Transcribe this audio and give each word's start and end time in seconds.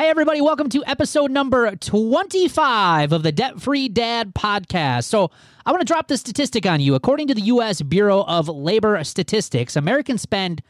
Hey, 0.00 0.08
everybody, 0.08 0.40
welcome 0.40 0.70
to 0.70 0.82
episode 0.86 1.30
number 1.30 1.76
25 1.76 3.12
of 3.12 3.22
the 3.22 3.32
Debt 3.32 3.60
Free 3.60 3.86
Dad 3.86 4.34
podcast. 4.34 5.04
So, 5.04 5.30
I 5.66 5.72
want 5.72 5.82
to 5.82 5.84
drop 5.84 6.08
the 6.08 6.16
statistic 6.16 6.64
on 6.64 6.80
you. 6.80 6.94
According 6.94 7.28
to 7.28 7.34
the 7.34 7.42
U.S. 7.42 7.82
Bureau 7.82 8.22
of 8.22 8.48
Labor 8.48 9.04
Statistics, 9.04 9.76
Americans 9.76 10.22
spend 10.22 10.62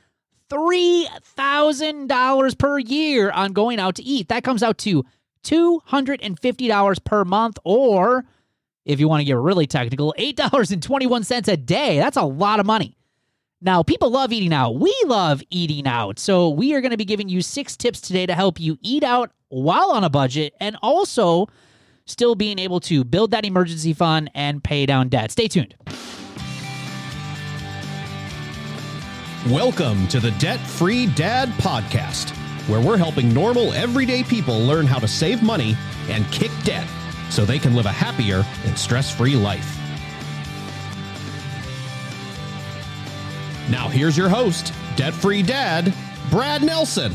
$3,000 0.50 2.58
per 2.58 2.80
year 2.80 3.30
on 3.30 3.52
going 3.52 3.78
out 3.78 3.94
to 3.94 4.02
eat. 4.02 4.30
That 4.30 4.42
comes 4.42 4.64
out 4.64 4.78
to 4.78 5.04
$250 5.44 7.04
per 7.04 7.24
month, 7.24 7.58
or 7.62 8.24
if 8.84 8.98
you 8.98 9.06
want 9.06 9.20
to 9.20 9.26
get 9.26 9.36
really 9.36 9.68
technical, 9.68 10.12
$8.21 10.18 11.46
a 11.46 11.56
day. 11.56 11.98
That's 11.98 12.16
a 12.16 12.24
lot 12.24 12.58
of 12.58 12.66
money. 12.66 12.96
Now, 13.62 13.82
people 13.82 14.08
love 14.08 14.32
eating 14.32 14.54
out. 14.54 14.76
We 14.76 14.96
love 15.04 15.42
eating 15.50 15.86
out. 15.86 16.18
So, 16.18 16.48
we 16.48 16.72
are 16.72 16.80
going 16.80 16.92
to 16.92 16.96
be 16.96 17.04
giving 17.04 17.28
you 17.28 17.42
six 17.42 17.76
tips 17.76 18.00
today 18.00 18.24
to 18.24 18.32
help 18.32 18.58
you 18.58 18.78
eat 18.80 19.04
out 19.04 19.32
while 19.50 19.90
on 19.90 20.02
a 20.02 20.08
budget 20.08 20.54
and 20.60 20.78
also 20.80 21.46
still 22.06 22.34
being 22.34 22.58
able 22.58 22.80
to 22.80 23.04
build 23.04 23.32
that 23.32 23.44
emergency 23.44 23.92
fund 23.92 24.30
and 24.34 24.64
pay 24.64 24.86
down 24.86 25.10
debt. 25.10 25.30
Stay 25.30 25.46
tuned. 25.46 25.74
Welcome 29.50 30.08
to 30.08 30.20
the 30.20 30.30
Debt 30.38 30.60
Free 30.60 31.06
Dad 31.08 31.50
Podcast, 31.58 32.30
where 32.66 32.80
we're 32.80 32.96
helping 32.96 33.34
normal, 33.34 33.74
everyday 33.74 34.22
people 34.22 34.58
learn 34.58 34.86
how 34.86 34.98
to 34.98 35.08
save 35.08 35.42
money 35.42 35.76
and 36.08 36.24
kick 36.32 36.50
debt 36.64 36.88
so 37.28 37.44
they 37.44 37.58
can 37.58 37.74
live 37.74 37.84
a 37.86 37.92
happier 37.92 38.42
and 38.64 38.78
stress 38.78 39.14
free 39.14 39.36
life. 39.36 39.79
Now, 43.70 43.88
here's 43.88 44.18
your 44.18 44.28
host, 44.28 44.72
Debt 44.96 45.14
Free 45.14 45.44
Dad, 45.44 45.94
Brad 46.28 46.60
Nelson. 46.60 47.12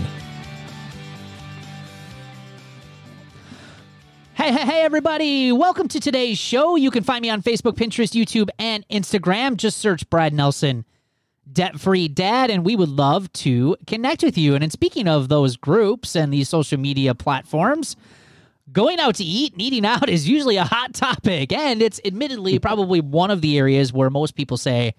Hey, 4.36 4.54
hey, 4.54 4.66
hey, 4.66 4.82
everybody. 4.84 5.52
Welcome 5.52 5.90
to 5.90 6.00
today's 6.00 6.38
show. 6.38 6.78
You 6.78 6.92
can 6.92 7.04
find 7.04 7.22
me 7.22 7.30
on 7.30 7.42
Facebook, 7.42 7.74
Pinterest, 7.74 8.14
YouTube, 8.14 8.48
and 8.58 8.88
Instagram. 8.88 9.58
Just 9.58 9.80
search 9.80 10.10
Brad 10.10 10.34
Nelson, 10.34 10.86
Debt 11.52 11.78
Free 11.78 12.08
Dad, 12.08 12.50
and 12.50 12.64
we 12.64 12.78
would 12.78 12.88
love 12.88 13.34
to 13.34 13.76
connect 13.86 14.24
with 14.24 14.38
you. 14.38 14.56
And 14.56 14.64
in 14.64 14.70
speaking 14.70 15.10
of 15.10 15.28
those 15.28 15.58
groups 15.58 16.16
and 16.16 16.32
these 16.32 16.48
social 16.48 16.80
media 16.80 17.14
platforms, 17.14 17.98
going 18.72 19.02
out 19.02 19.16
to 19.16 19.26
eat 19.26 19.52
and 19.52 19.62
eating 19.62 19.86
out 19.86 20.08
is 20.08 20.30
usually 20.30 20.56
a 20.56 20.64
hot 20.64 20.94
topic. 20.94 21.52
And 21.52 21.82
it's 21.82 22.00
admittedly 22.06 22.60
probably 22.60 23.02
one 23.02 23.30
of 23.30 23.42
the 23.42 23.58
areas 23.58 23.92
where 23.92 24.10
most 24.10 24.36
people 24.36 24.56
say 24.56 24.94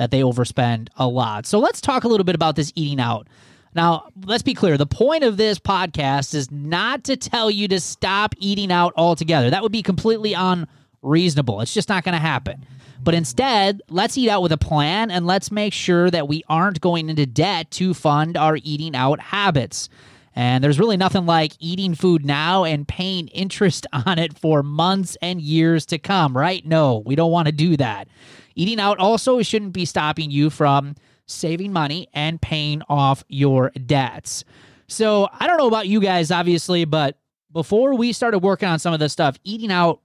that 0.00 0.10
they 0.10 0.22
overspend 0.22 0.88
a 0.96 1.06
lot. 1.06 1.44
So 1.44 1.58
let's 1.58 1.78
talk 1.78 2.04
a 2.04 2.08
little 2.08 2.24
bit 2.24 2.34
about 2.34 2.56
this 2.56 2.72
eating 2.74 2.98
out. 2.98 3.28
Now, 3.74 4.08
let's 4.24 4.42
be 4.42 4.54
clear. 4.54 4.78
The 4.78 4.86
point 4.86 5.24
of 5.24 5.36
this 5.36 5.58
podcast 5.58 6.34
is 6.34 6.50
not 6.50 7.04
to 7.04 7.18
tell 7.18 7.50
you 7.50 7.68
to 7.68 7.78
stop 7.78 8.34
eating 8.38 8.72
out 8.72 8.94
altogether. 8.96 9.50
That 9.50 9.62
would 9.62 9.72
be 9.72 9.82
completely 9.82 10.32
unreasonable. 10.32 11.60
It's 11.60 11.74
just 11.74 11.90
not 11.90 12.02
going 12.02 12.14
to 12.14 12.18
happen. 12.18 12.64
But 13.02 13.14
instead, 13.14 13.82
let's 13.90 14.16
eat 14.16 14.30
out 14.30 14.40
with 14.40 14.52
a 14.52 14.56
plan 14.56 15.10
and 15.10 15.26
let's 15.26 15.50
make 15.52 15.74
sure 15.74 16.10
that 16.10 16.26
we 16.26 16.44
aren't 16.48 16.80
going 16.80 17.10
into 17.10 17.26
debt 17.26 17.70
to 17.72 17.92
fund 17.92 18.38
our 18.38 18.56
eating 18.62 18.96
out 18.96 19.20
habits. 19.20 19.90
And 20.34 20.62
there's 20.62 20.78
really 20.78 20.96
nothing 20.96 21.26
like 21.26 21.52
eating 21.58 21.94
food 21.94 22.24
now 22.24 22.64
and 22.64 22.86
paying 22.86 23.28
interest 23.28 23.86
on 24.06 24.18
it 24.18 24.38
for 24.38 24.62
months 24.62 25.16
and 25.20 25.40
years 25.40 25.86
to 25.86 25.98
come, 25.98 26.36
right? 26.36 26.64
No, 26.64 27.02
we 27.04 27.14
don't 27.14 27.32
want 27.32 27.46
to 27.46 27.52
do 27.52 27.76
that. 27.76 28.08
Eating 28.54 28.80
out 28.80 28.98
also 28.98 29.42
shouldn't 29.42 29.72
be 29.72 29.84
stopping 29.84 30.30
you 30.30 30.50
from 30.50 30.94
saving 31.26 31.72
money 31.72 32.08
and 32.12 32.40
paying 32.40 32.82
off 32.88 33.24
your 33.28 33.70
debts. 33.70 34.44
So 34.88 35.28
I 35.38 35.46
don't 35.46 35.58
know 35.58 35.68
about 35.68 35.86
you 35.86 36.00
guys, 36.00 36.30
obviously, 36.30 36.84
but 36.84 37.16
before 37.52 37.94
we 37.94 38.12
started 38.12 38.40
working 38.40 38.68
on 38.68 38.78
some 38.78 38.92
of 38.92 39.00
this 39.00 39.12
stuff, 39.12 39.36
eating 39.44 39.70
out 39.70 40.00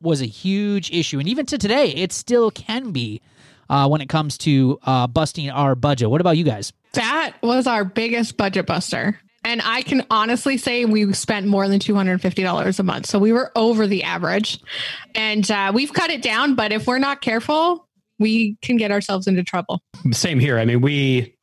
was 0.00 0.20
a 0.20 0.26
huge 0.26 0.90
issue. 0.92 1.18
And 1.18 1.28
even 1.28 1.46
to 1.46 1.58
today, 1.58 1.88
it 1.88 2.12
still 2.12 2.50
can 2.50 2.90
be 2.90 3.22
uh, 3.68 3.88
when 3.88 4.00
it 4.00 4.08
comes 4.08 4.36
to 4.38 4.78
uh, 4.84 5.06
busting 5.06 5.50
our 5.50 5.74
budget. 5.74 6.10
What 6.10 6.20
about 6.20 6.36
you 6.36 6.44
guys? 6.44 6.72
That 6.92 7.34
was 7.42 7.66
our 7.66 7.84
biggest 7.84 8.36
budget 8.36 8.66
buster. 8.66 9.18
And 9.46 9.62
I 9.64 9.82
can 9.82 10.04
honestly 10.10 10.58
say 10.58 10.84
we 10.86 11.12
spent 11.12 11.46
more 11.46 11.68
than 11.68 11.78
$250 11.78 12.78
a 12.78 12.82
month. 12.82 13.06
So 13.06 13.20
we 13.20 13.32
were 13.32 13.52
over 13.54 13.86
the 13.86 14.02
average. 14.02 14.58
And 15.14 15.48
uh, 15.48 15.70
we've 15.72 15.92
cut 15.92 16.10
it 16.10 16.20
down. 16.20 16.56
But 16.56 16.72
if 16.72 16.88
we're 16.88 16.98
not 16.98 17.20
careful, 17.20 17.86
we 18.18 18.56
can 18.60 18.76
get 18.76 18.90
ourselves 18.90 19.28
into 19.28 19.44
trouble. 19.44 19.80
Same 20.10 20.40
here. 20.40 20.58
I 20.58 20.64
mean, 20.64 20.80
we 20.80 21.36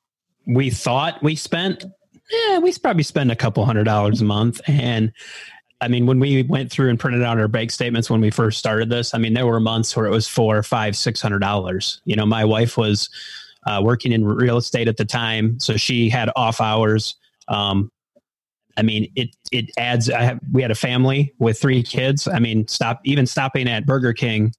we 0.45 0.69
thought 0.69 1.23
we 1.23 1.37
spent, 1.37 1.85
yeah, 2.29 2.59
we 2.59 2.73
probably 2.73 3.03
spend 3.03 3.31
a 3.31 3.37
couple 3.37 3.63
hundred 3.65 3.85
dollars 3.85 4.19
a 4.19 4.25
month. 4.25 4.59
And 4.67 5.13
I 5.79 5.87
mean, 5.87 6.05
when 6.05 6.19
we 6.19 6.43
went 6.43 6.69
through 6.69 6.89
and 6.89 6.99
printed 6.99 7.23
out 7.23 7.39
our 7.39 7.47
bank 7.47 7.71
statements 7.71 8.09
when 8.09 8.19
we 8.19 8.31
first 8.31 8.59
started 8.59 8.89
this, 8.89 9.13
I 9.13 9.17
mean, 9.17 9.33
there 9.33 9.47
were 9.47 9.61
months 9.61 9.95
where 9.95 10.07
it 10.07 10.11
was 10.11 10.27
four, 10.27 10.61
five, 10.61 10.97
six 10.97 11.21
hundred 11.21 11.39
dollars. 11.39 12.01
You 12.03 12.17
know, 12.17 12.25
my 12.25 12.43
wife 12.43 12.75
was 12.75 13.09
uh, 13.65 13.79
working 13.81 14.11
in 14.11 14.25
real 14.25 14.57
estate 14.57 14.89
at 14.89 14.97
the 14.97 15.05
time, 15.05 15.57
so 15.61 15.77
she 15.77 16.09
had 16.09 16.29
off 16.35 16.59
hours. 16.59 17.15
Um, 17.47 17.89
I 18.77 18.81
mean, 18.81 19.11
it 19.15 19.35
it 19.51 19.69
adds. 19.77 20.09
I 20.09 20.21
have, 20.23 20.39
we 20.51 20.61
had 20.61 20.71
a 20.71 20.75
family 20.75 21.33
with 21.39 21.59
three 21.59 21.83
kids. 21.83 22.27
I 22.27 22.39
mean, 22.39 22.67
stop 22.67 22.99
even 23.03 23.25
stopping 23.25 23.67
at 23.67 23.85
Burger 23.85 24.13
King 24.13 24.51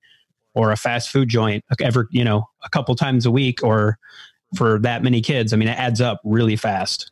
or 0.54 0.70
a 0.70 0.76
fast 0.76 1.10
food 1.10 1.28
joint 1.28 1.64
ever, 1.80 2.08
you 2.10 2.22
know, 2.22 2.44
a 2.62 2.68
couple 2.68 2.94
times 2.94 3.26
a 3.26 3.30
week 3.30 3.64
or 3.64 3.98
for 4.56 4.78
that 4.80 5.02
many 5.02 5.20
kids. 5.20 5.52
I 5.52 5.56
mean, 5.56 5.68
it 5.68 5.78
adds 5.78 6.00
up 6.00 6.20
really 6.24 6.54
fast. 6.54 7.10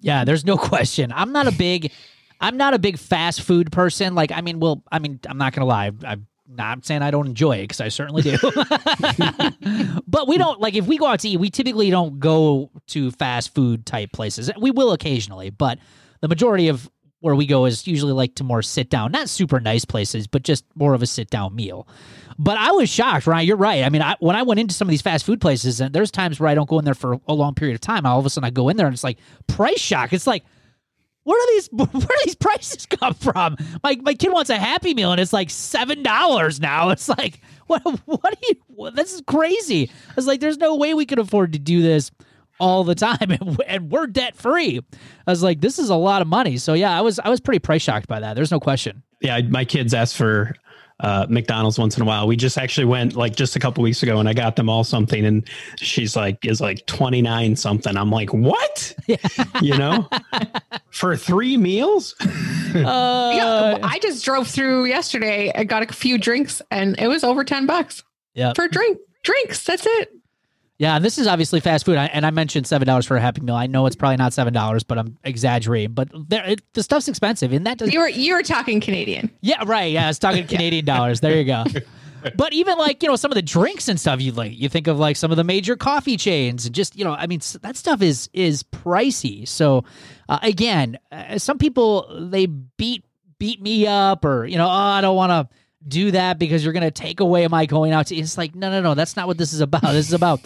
Yeah, 0.00 0.24
there's 0.24 0.44
no 0.44 0.56
question. 0.58 1.10
I'm 1.14 1.32
not 1.32 1.46
a 1.46 1.52
big 1.52 1.90
I'm 2.40 2.56
not 2.56 2.74
a 2.74 2.78
big 2.78 2.98
fast 2.98 3.42
food 3.42 3.70
person. 3.70 4.14
Like, 4.14 4.32
I 4.32 4.40
mean, 4.40 4.60
well, 4.60 4.82
I 4.90 4.98
mean, 4.98 5.20
I'm 5.26 5.38
not 5.38 5.52
gonna 5.52 5.66
lie. 5.66 5.90
I'm 6.04 6.26
not 6.50 6.84
saying 6.84 7.02
I 7.02 7.10
don't 7.10 7.26
enjoy 7.26 7.56
it 7.56 7.62
because 7.62 7.80
I 7.80 7.88
certainly 7.88 8.22
do. 8.22 8.36
but 10.06 10.28
we 10.28 10.36
don't 10.38 10.60
like 10.60 10.74
if 10.74 10.86
we 10.86 10.98
go 10.98 11.06
out 11.06 11.20
to 11.20 11.28
eat, 11.28 11.38
we 11.38 11.50
typically 11.50 11.90
don't 11.90 12.18
go 12.18 12.70
to 12.88 13.10
fast 13.12 13.54
food 13.54 13.86
type 13.86 14.12
places. 14.12 14.50
We 14.58 14.70
will 14.70 14.92
occasionally, 14.92 15.50
but 15.50 15.78
the 16.20 16.28
majority 16.28 16.68
of 16.68 16.90
where 17.20 17.34
we 17.34 17.46
go 17.46 17.66
is 17.66 17.86
usually 17.86 18.12
like 18.12 18.34
to 18.36 18.44
more 18.44 18.62
sit 18.62 18.90
down, 18.90 19.12
not 19.12 19.28
super 19.28 19.60
nice 19.60 19.84
places, 19.84 20.26
but 20.26 20.42
just 20.42 20.64
more 20.74 20.94
of 20.94 21.02
a 21.02 21.06
sit 21.06 21.30
down 21.30 21.54
meal. 21.54 21.86
But 22.38 22.56
I 22.56 22.72
was 22.72 22.88
shocked, 22.88 23.26
Ryan. 23.26 23.46
You're 23.46 23.56
right. 23.58 23.84
I 23.84 23.90
mean, 23.90 24.00
I, 24.00 24.16
when 24.20 24.34
I 24.34 24.42
went 24.42 24.58
into 24.60 24.74
some 24.74 24.88
of 24.88 24.90
these 24.90 25.02
fast 25.02 25.26
food 25.26 25.40
places, 25.40 25.80
and 25.80 25.94
there's 25.94 26.10
times 26.10 26.40
where 26.40 26.48
I 26.48 26.54
don't 26.54 26.68
go 26.68 26.78
in 26.78 26.86
there 26.86 26.94
for 26.94 27.20
a 27.28 27.34
long 27.34 27.54
period 27.54 27.74
of 27.74 27.82
time. 27.82 28.06
All 28.06 28.18
of 28.18 28.24
a 28.24 28.30
sudden, 28.30 28.46
I 28.46 28.50
go 28.50 28.70
in 28.70 28.78
there 28.78 28.86
and 28.86 28.94
it's 28.94 29.04
like 29.04 29.18
price 29.46 29.78
shock. 29.78 30.14
It's 30.14 30.26
like, 30.26 30.44
where 31.24 31.46
do 31.46 31.52
these 31.54 31.68
where 31.72 31.86
do 31.86 32.16
these 32.24 32.34
prices 32.34 32.86
come 32.86 33.14
from? 33.14 33.56
My 33.82 33.96
my 34.02 34.14
kid 34.14 34.32
wants 34.32 34.50
a 34.50 34.56
Happy 34.56 34.94
Meal 34.94 35.12
and 35.12 35.20
it's 35.20 35.32
like 35.32 35.50
seven 35.50 36.02
dollars 36.02 36.60
now. 36.60 36.90
It's 36.90 37.08
like 37.08 37.40
what 37.66 37.82
what 38.06 38.24
are 38.24 38.46
you? 38.48 38.90
This 38.92 39.14
is 39.14 39.22
crazy. 39.26 39.90
I 40.08 40.12
was 40.16 40.26
like, 40.26 40.40
there's 40.40 40.58
no 40.58 40.76
way 40.76 40.94
we 40.94 41.06
could 41.06 41.18
afford 41.18 41.52
to 41.52 41.58
do 41.58 41.82
this 41.82 42.10
all 42.58 42.84
the 42.84 42.94
time 42.94 43.30
and, 43.66 43.90
we're 43.90 44.06
debt 44.06 44.36
free. 44.36 44.80
I 45.26 45.30
was 45.30 45.42
like, 45.42 45.60
this 45.60 45.78
is 45.78 45.88
a 45.88 45.96
lot 45.96 46.22
of 46.22 46.28
money. 46.28 46.58
So 46.58 46.74
yeah, 46.74 46.96
I 46.96 47.00
was 47.00 47.18
I 47.18 47.28
was 47.28 47.40
pretty 47.40 47.58
price 47.58 47.82
shocked 47.82 48.06
by 48.06 48.20
that. 48.20 48.34
There's 48.34 48.50
no 48.50 48.60
question. 48.60 49.02
Yeah, 49.20 49.40
my 49.40 49.64
kids 49.64 49.94
ask 49.94 50.16
for 50.16 50.54
uh, 51.00 51.26
McDonald's 51.28 51.78
once 51.78 51.96
in 51.96 52.02
a 52.02 52.06
while. 52.06 52.26
We 52.26 52.36
just 52.36 52.58
actually 52.58 52.84
went 52.84 53.16
like 53.16 53.34
just 53.34 53.56
a 53.56 53.58
couple 53.58 53.82
weeks 53.82 54.02
ago 54.02 54.18
and 54.18 54.28
I 54.28 54.32
got 54.32 54.56
them 54.56 54.68
all 54.68 54.84
something 54.84 55.24
and 55.24 55.48
she's 55.76 56.14
like 56.14 56.44
is 56.44 56.60
like 56.60 56.86
29 56.86 57.56
something. 57.56 57.96
I'm 57.96 58.10
like, 58.10 58.32
"What?" 58.32 58.94
you 59.62 59.76
know? 59.76 60.08
For 60.90 61.16
3 61.16 61.56
meals? 61.56 62.14
Uh, 62.20 63.32
yeah, 63.34 63.78
I 63.82 63.98
just 64.02 64.24
drove 64.24 64.46
through 64.46 64.84
yesterday. 64.86 65.52
I 65.54 65.64
got 65.64 65.82
a 65.82 65.92
few 65.92 66.18
drinks 66.18 66.62
and 66.70 66.98
it 66.98 67.08
was 67.08 67.24
over 67.24 67.44
10 67.44 67.66
bucks. 67.66 68.04
Yeah. 68.34 68.52
For 68.54 68.68
drink 68.68 68.98
drinks. 69.22 69.64
That's 69.64 69.86
it. 69.86 70.12
Yeah, 70.80 70.96
and 70.96 71.04
this 71.04 71.18
is 71.18 71.26
obviously 71.26 71.60
fast 71.60 71.84
food, 71.84 71.98
I, 71.98 72.06
and 72.06 72.24
I 72.24 72.30
mentioned 72.30 72.66
seven 72.66 72.86
dollars 72.86 73.04
for 73.04 73.14
a 73.14 73.20
Happy 73.20 73.42
Meal. 73.42 73.54
I 73.54 73.66
know 73.66 73.84
it's 73.84 73.94
probably 73.94 74.16
not 74.16 74.32
seven 74.32 74.54
dollars, 74.54 74.82
but 74.82 74.96
I'm 74.96 75.18
exaggerating. 75.24 75.92
But 75.92 76.08
there, 76.10 76.42
it, 76.42 76.62
the 76.72 76.82
stuff's 76.82 77.06
expensive, 77.06 77.52
and 77.52 77.66
that 77.66 77.76
does. 77.76 77.92
You 77.92 78.00
were 78.00 78.08
you 78.08 78.32
were 78.32 78.42
talking 78.42 78.80
Canadian. 78.80 79.30
Yeah, 79.42 79.62
right. 79.66 79.92
Yeah, 79.92 80.06
I 80.06 80.08
was 80.08 80.18
talking 80.18 80.46
Canadian 80.48 80.86
dollars. 80.86 81.20
There 81.20 81.36
you 81.36 81.44
go. 81.44 81.64
But 82.36 82.52
even 82.52 82.76
like 82.76 83.02
you 83.02 83.08
know 83.08 83.16
some 83.16 83.30
of 83.30 83.34
the 83.34 83.42
drinks 83.42 83.88
and 83.88 83.98
stuff, 83.98 84.20
you 84.20 84.32
like 84.32 84.52
you 84.54 84.68
think 84.68 84.88
of 84.88 84.98
like 84.98 85.16
some 85.16 85.30
of 85.30 85.38
the 85.38 85.44
major 85.44 85.74
coffee 85.74 86.18
chains, 86.18 86.66
and 86.66 86.74
just 86.74 86.94
you 86.94 87.02
know, 87.02 87.12
I 87.12 87.26
mean 87.26 87.40
that 87.62 87.76
stuff 87.76 88.02
is 88.02 88.28
is 88.34 88.62
pricey. 88.62 89.48
So 89.48 89.84
uh, 90.28 90.38
again, 90.42 90.98
uh, 91.10 91.38
some 91.38 91.56
people 91.56 92.28
they 92.30 92.44
beat 92.44 93.06
beat 93.38 93.62
me 93.62 93.86
up, 93.86 94.26
or 94.26 94.44
you 94.44 94.58
know, 94.58 94.66
oh, 94.66 94.70
I 94.70 95.00
don't 95.00 95.16
want 95.16 95.30
to 95.30 95.56
do 95.86 96.10
that 96.10 96.38
because 96.38 96.62
you're 96.62 96.72
going 96.72 96.82
to 96.82 96.90
take 96.90 97.20
away 97.20 97.46
my 97.48 97.64
going 97.64 97.92
out 97.92 98.12
it's 98.12 98.36
like 98.36 98.54
no 98.54 98.70
no 98.70 98.82
no 98.82 98.94
that's 98.94 99.16
not 99.16 99.26
what 99.26 99.38
this 99.38 99.52
is 99.52 99.60
about. 99.60 99.82
This 99.82 100.08
is 100.08 100.12
about 100.12 100.40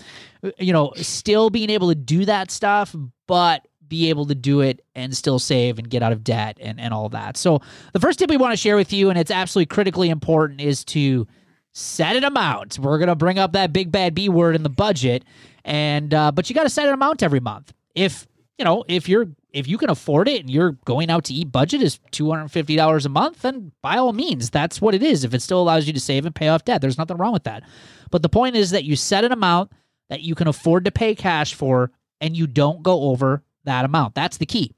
you 0.59 0.73
know 0.73 0.93
still 0.97 1.51
being 1.51 1.71
able 1.71 1.89
to 1.89 1.95
do 1.95 2.25
that 2.25 2.51
stuff 2.51 2.95
but 3.27 3.67
be 3.89 4.09
able 4.11 4.27
to 4.27 4.35
do 4.35 4.61
it 4.61 4.85
and 4.95 5.17
still 5.17 5.39
save 5.39 5.79
and 5.79 5.91
get 5.91 6.03
out 6.03 6.13
of 6.13 6.25
debt 6.25 6.57
and, 6.61 6.81
and 6.81 6.95
all 6.95 7.09
that. 7.11 7.37
So 7.37 7.61
the 7.93 8.01
first 8.01 8.19
tip 8.19 8.31
we 8.31 8.37
want 8.37 8.53
to 8.53 8.57
share 8.57 8.77
with 8.77 8.93
you 8.93 9.11
and 9.11 9.19
it's 9.19 9.31
absolutely 9.31 9.67
critically 9.67 10.09
important 10.09 10.61
is 10.61 10.85
to 10.87 11.27
set 11.73 12.17
an 12.17 12.25
amount. 12.25 12.79
We're 12.79 12.99
going 12.99 13.09
to 13.09 13.15
bring 13.15 13.39
up 13.39 13.53
that 13.53 13.73
big 13.73 13.93
bad 13.93 14.15
b 14.15 14.29
word 14.29 14.55
in 14.55 14.63
the 14.63 14.71
budget 14.71 15.25
and 15.65 16.13
uh, 16.15 16.33
but 16.33 16.49
you 16.49 16.55
got 16.55 16.65
to 16.65 16.71
set 16.71 16.87
an 16.87 16.95
amount 16.95 17.23
every 17.23 17.41
month. 17.41 17.73
If 17.95 18.27
you 18.59 18.65
know 18.65 18.85
if 18.89 19.09
you're 19.09 19.27
if 19.55 19.69
you 19.69 19.79
can 19.79 19.89
afford 19.89 20.29
it 20.29 20.41
and 20.41 20.51
you're 20.51 20.73
going 20.85 21.11
out 21.11 21.25
to 21.25 21.35
eat 21.35 21.53
budget 21.53 21.81
is 21.81 22.01
$250 22.13 23.07
a 23.07 23.09
month, 23.09 23.43
then 23.43 23.73
by 23.83 23.97
all 23.97 24.13
means, 24.13 24.51
that's 24.51 24.81
what 24.81 24.95
it 24.95 25.03
is. 25.03 25.23
If 25.23 25.33
it 25.33 25.43
still 25.43 25.63
allows 25.63 25.87
you 25.87 25.93
to 25.93 26.01
save 26.01 26.27
and 26.27 26.35
pay 26.35 26.49
off 26.49 26.65
debt, 26.65 26.81
there's 26.81 26.99
nothing 26.99 27.17
wrong 27.17 27.33
with 27.33 27.45
that. 27.45 27.63
But 28.11 28.23
the 28.23 28.29
point 28.29 28.57
is 28.57 28.71
that 28.71 28.85
you 28.85 28.97
set 28.97 29.25
an 29.25 29.33
amount 29.33 29.71
that 30.11 30.23
you 30.23 30.35
can 30.35 30.49
afford 30.49 30.85
to 30.85 30.91
pay 30.91 31.15
cash 31.15 31.55
for 31.55 31.93
and 32.21 32.37
you 32.37 32.47
don't 32.49 32.83
go 32.83 33.05
over 33.05 33.45
that 33.63 33.85
amount. 33.85 34.15
That's 34.15 34.39
the 34.39 34.47
key. 34.47 34.73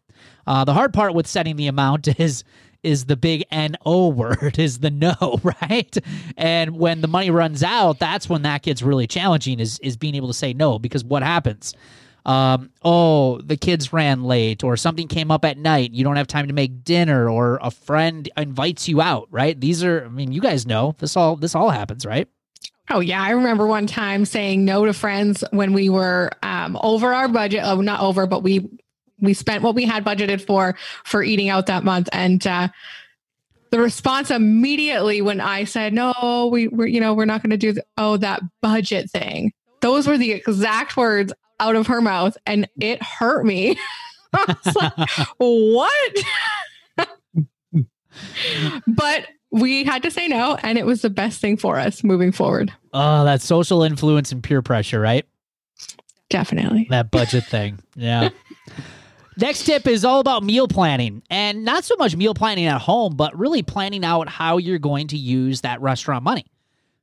Uh, 0.46 0.64
the 0.64 0.74
hard 0.74 0.92
part 0.92 1.14
with 1.14 1.26
setting 1.26 1.56
the 1.56 1.66
amount 1.66 2.08
is 2.20 2.44
is 2.82 3.06
the 3.06 3.16
big 3.16 3.44
no 3.50 4.08
word 4.08 4.58
is 4.58 4.78
the 4.78 4.90
no 4.90 5.40
right 5.60 5.96
and 6.36 6.78
when 6.78 7.00
the 7.00 7.08
money 7.08 7.30
runs 7.30 7.62
out 7.64 7.98
that's 7.98 8.28
when 8.28 8.42
that 8.42 8.62
gets 8.62 8.80
really 8.80 9.08
challenging 9.08 9.58
is 9.58 9.80
is 9.80 9.96
being 9.96 10.14
able 10.14 10.28
to 10.28 10.34
say 10.34 10.52
no 10.52 10.78
because 10.78 11.02
what 11.02 11.22
happens 11.22 11.74
um, 12.26 12.70
oh, 12.82 13.40
the 13.40 13.56
kids 13.56 13.92
ran 13.92 14.24
late, 14.24 14.64
or 14.64 14.76
something 14.76 15.06
came 15.06 15.30
up 15.30 15.44
at 15.44 15.56
night. 15.56 15.92
You 15.92 16.02
don't 16.02 16.16
have 16.16 16.26
time 16.26 16.48
to 16.48 16.52
make 16.52 16.82
dinner, 16.82 17.30
or 17.30 17.60
a 17.62 17.70
friend 17.70 18.28
invites 18.36 18.88
you 18.88 19.00
out. 19.00 19.28
Right? 19.30 19.58
These 19.58 19.84
are, 19.84 20.04
I 20.04 20.08
mean, 20.08 20.32
you 20.32 20.40
guys 20.40 20.66
know 20.66 20.96
this 20.98 21.16
all. 21.16 21.36
This 21.36 21.54
all 21.54 21.70
happens, 21.70 22.04
right? 22.04 22.28
Oh 22.90 22.98
yeah, 22.98 23.22
I 23.22 23.30
remember 23.30 23.66
one 23.66 23.86
time 23.86 24.24
saying 24.24 24.64
no 24.64 24.84
to 24.84 24.92
friends 24.92 25.44
when 25.52 25.72
we 25.72 25.88
were 25.88 26.30
um, 26.42 26.76
over 26.82 27.14
our 27.14 27.28
budget. 27.28 27.62
Oh, 27.64 27.80
not 27.80 28.00
over, 28.00 28.26
but 28.26 28.42
we 28.42 28.68
we 29.20 29.32
spent 29.32 29.62
what 29.62 29.76
we 29.76 29.84
had 29.84 30.04
budgeted 30.04 30.44
for 30.44 30.76
for 31.04 31.22
eating 31.22 31.48
out 31.48 31.66
that 31.66 31.84
month, 31.84 32.08
and 32.12 32.44
uh, 32.44 32.68
the 33.70 33.78
response 33.78 34.32
immediately 34.32 35.22
when 35.22 35.40
I 35.40 35.62
said 35.62 35.92
no, 35.92 36.48
we 36.50 36.66
were 36.66 36.86
you 36.86 37.00
know 37.00 37.14
we're 37.14 37.24
not 37.24 37.40
going 37.40 37.50
to 37.50 37.56
do 37.56 37.72
the, 37.72 37.84
oh 37.98 38.16
that 38.16 38.42
budget 38.60 39.12
thing. 39.12 39.52
Those 39.80 40.08
were 40.08 40.18
the 40.18 40.32
exact 40.32 40.96
words 40.96 41.32
out 41.60 41.76
of 41.76 41.86
her 41.86 42.00
mouth 42.00 42.36
and 42.46 42.68
it 42.80 43.02
hurt 43.02 43.44
me. 43.44 43.78
I 44.34 44.56
was 44.64 44.76
like, 44.76 44.92
what? 45.38 46.16
but 48.86 49.26
we 49.50 49.84
had 49.84 50.02
to 50.02 50.10
say 50.10 50.28
no, 50.28 50.58
and 50.62 50.76
it 50.76 50.84
was 50.84 51.02
the 51.02 51.10
best 51.10 51.40
thing 51.40 51.56
for 51.56 51.78
us 51.78 52.04
moving 52.04 52.32
forward. 52.32 52.72
Oh, 52.92 53.24
that 53.24 53.40
social 53.40 53.82
influence 53.82 54.32
and 54.32 54.42
peer 54.42 54.62
pressure, 54.62 55.00
right? 55.00 55.24
Definitely. 56.28 56.86
That 56.90 57.10
budget 57.10 57.44
thing. 57.48 57.78
Yeah. 57.94 58.30
Next 59.38 59.64
tip 59.64 59.86
is 59.86 60.04
all 60.04 60.20
about 60.20 60.42
meal 60.42 60.66
planning 60.66 61.22
and 61.30 61.64
not 61.64 61.84
so 61.84 61.94
much 61.96 62.16
meal 62.16 62.34
planning 62.34 62.66
at 62.66 62.80
home, 62.80 63.16
but 63.16 63.36
really 63.38 63.62
planning 63.62 64.04
out 64.04 64.28
how 64.28 64.56
you're 64.56 64.78
going 64.78 65.08
to 65.08 65.16
use 65.16 65.60
that 65.60 65.80
restaurant 65.80 66.24
money. 66.24 66.46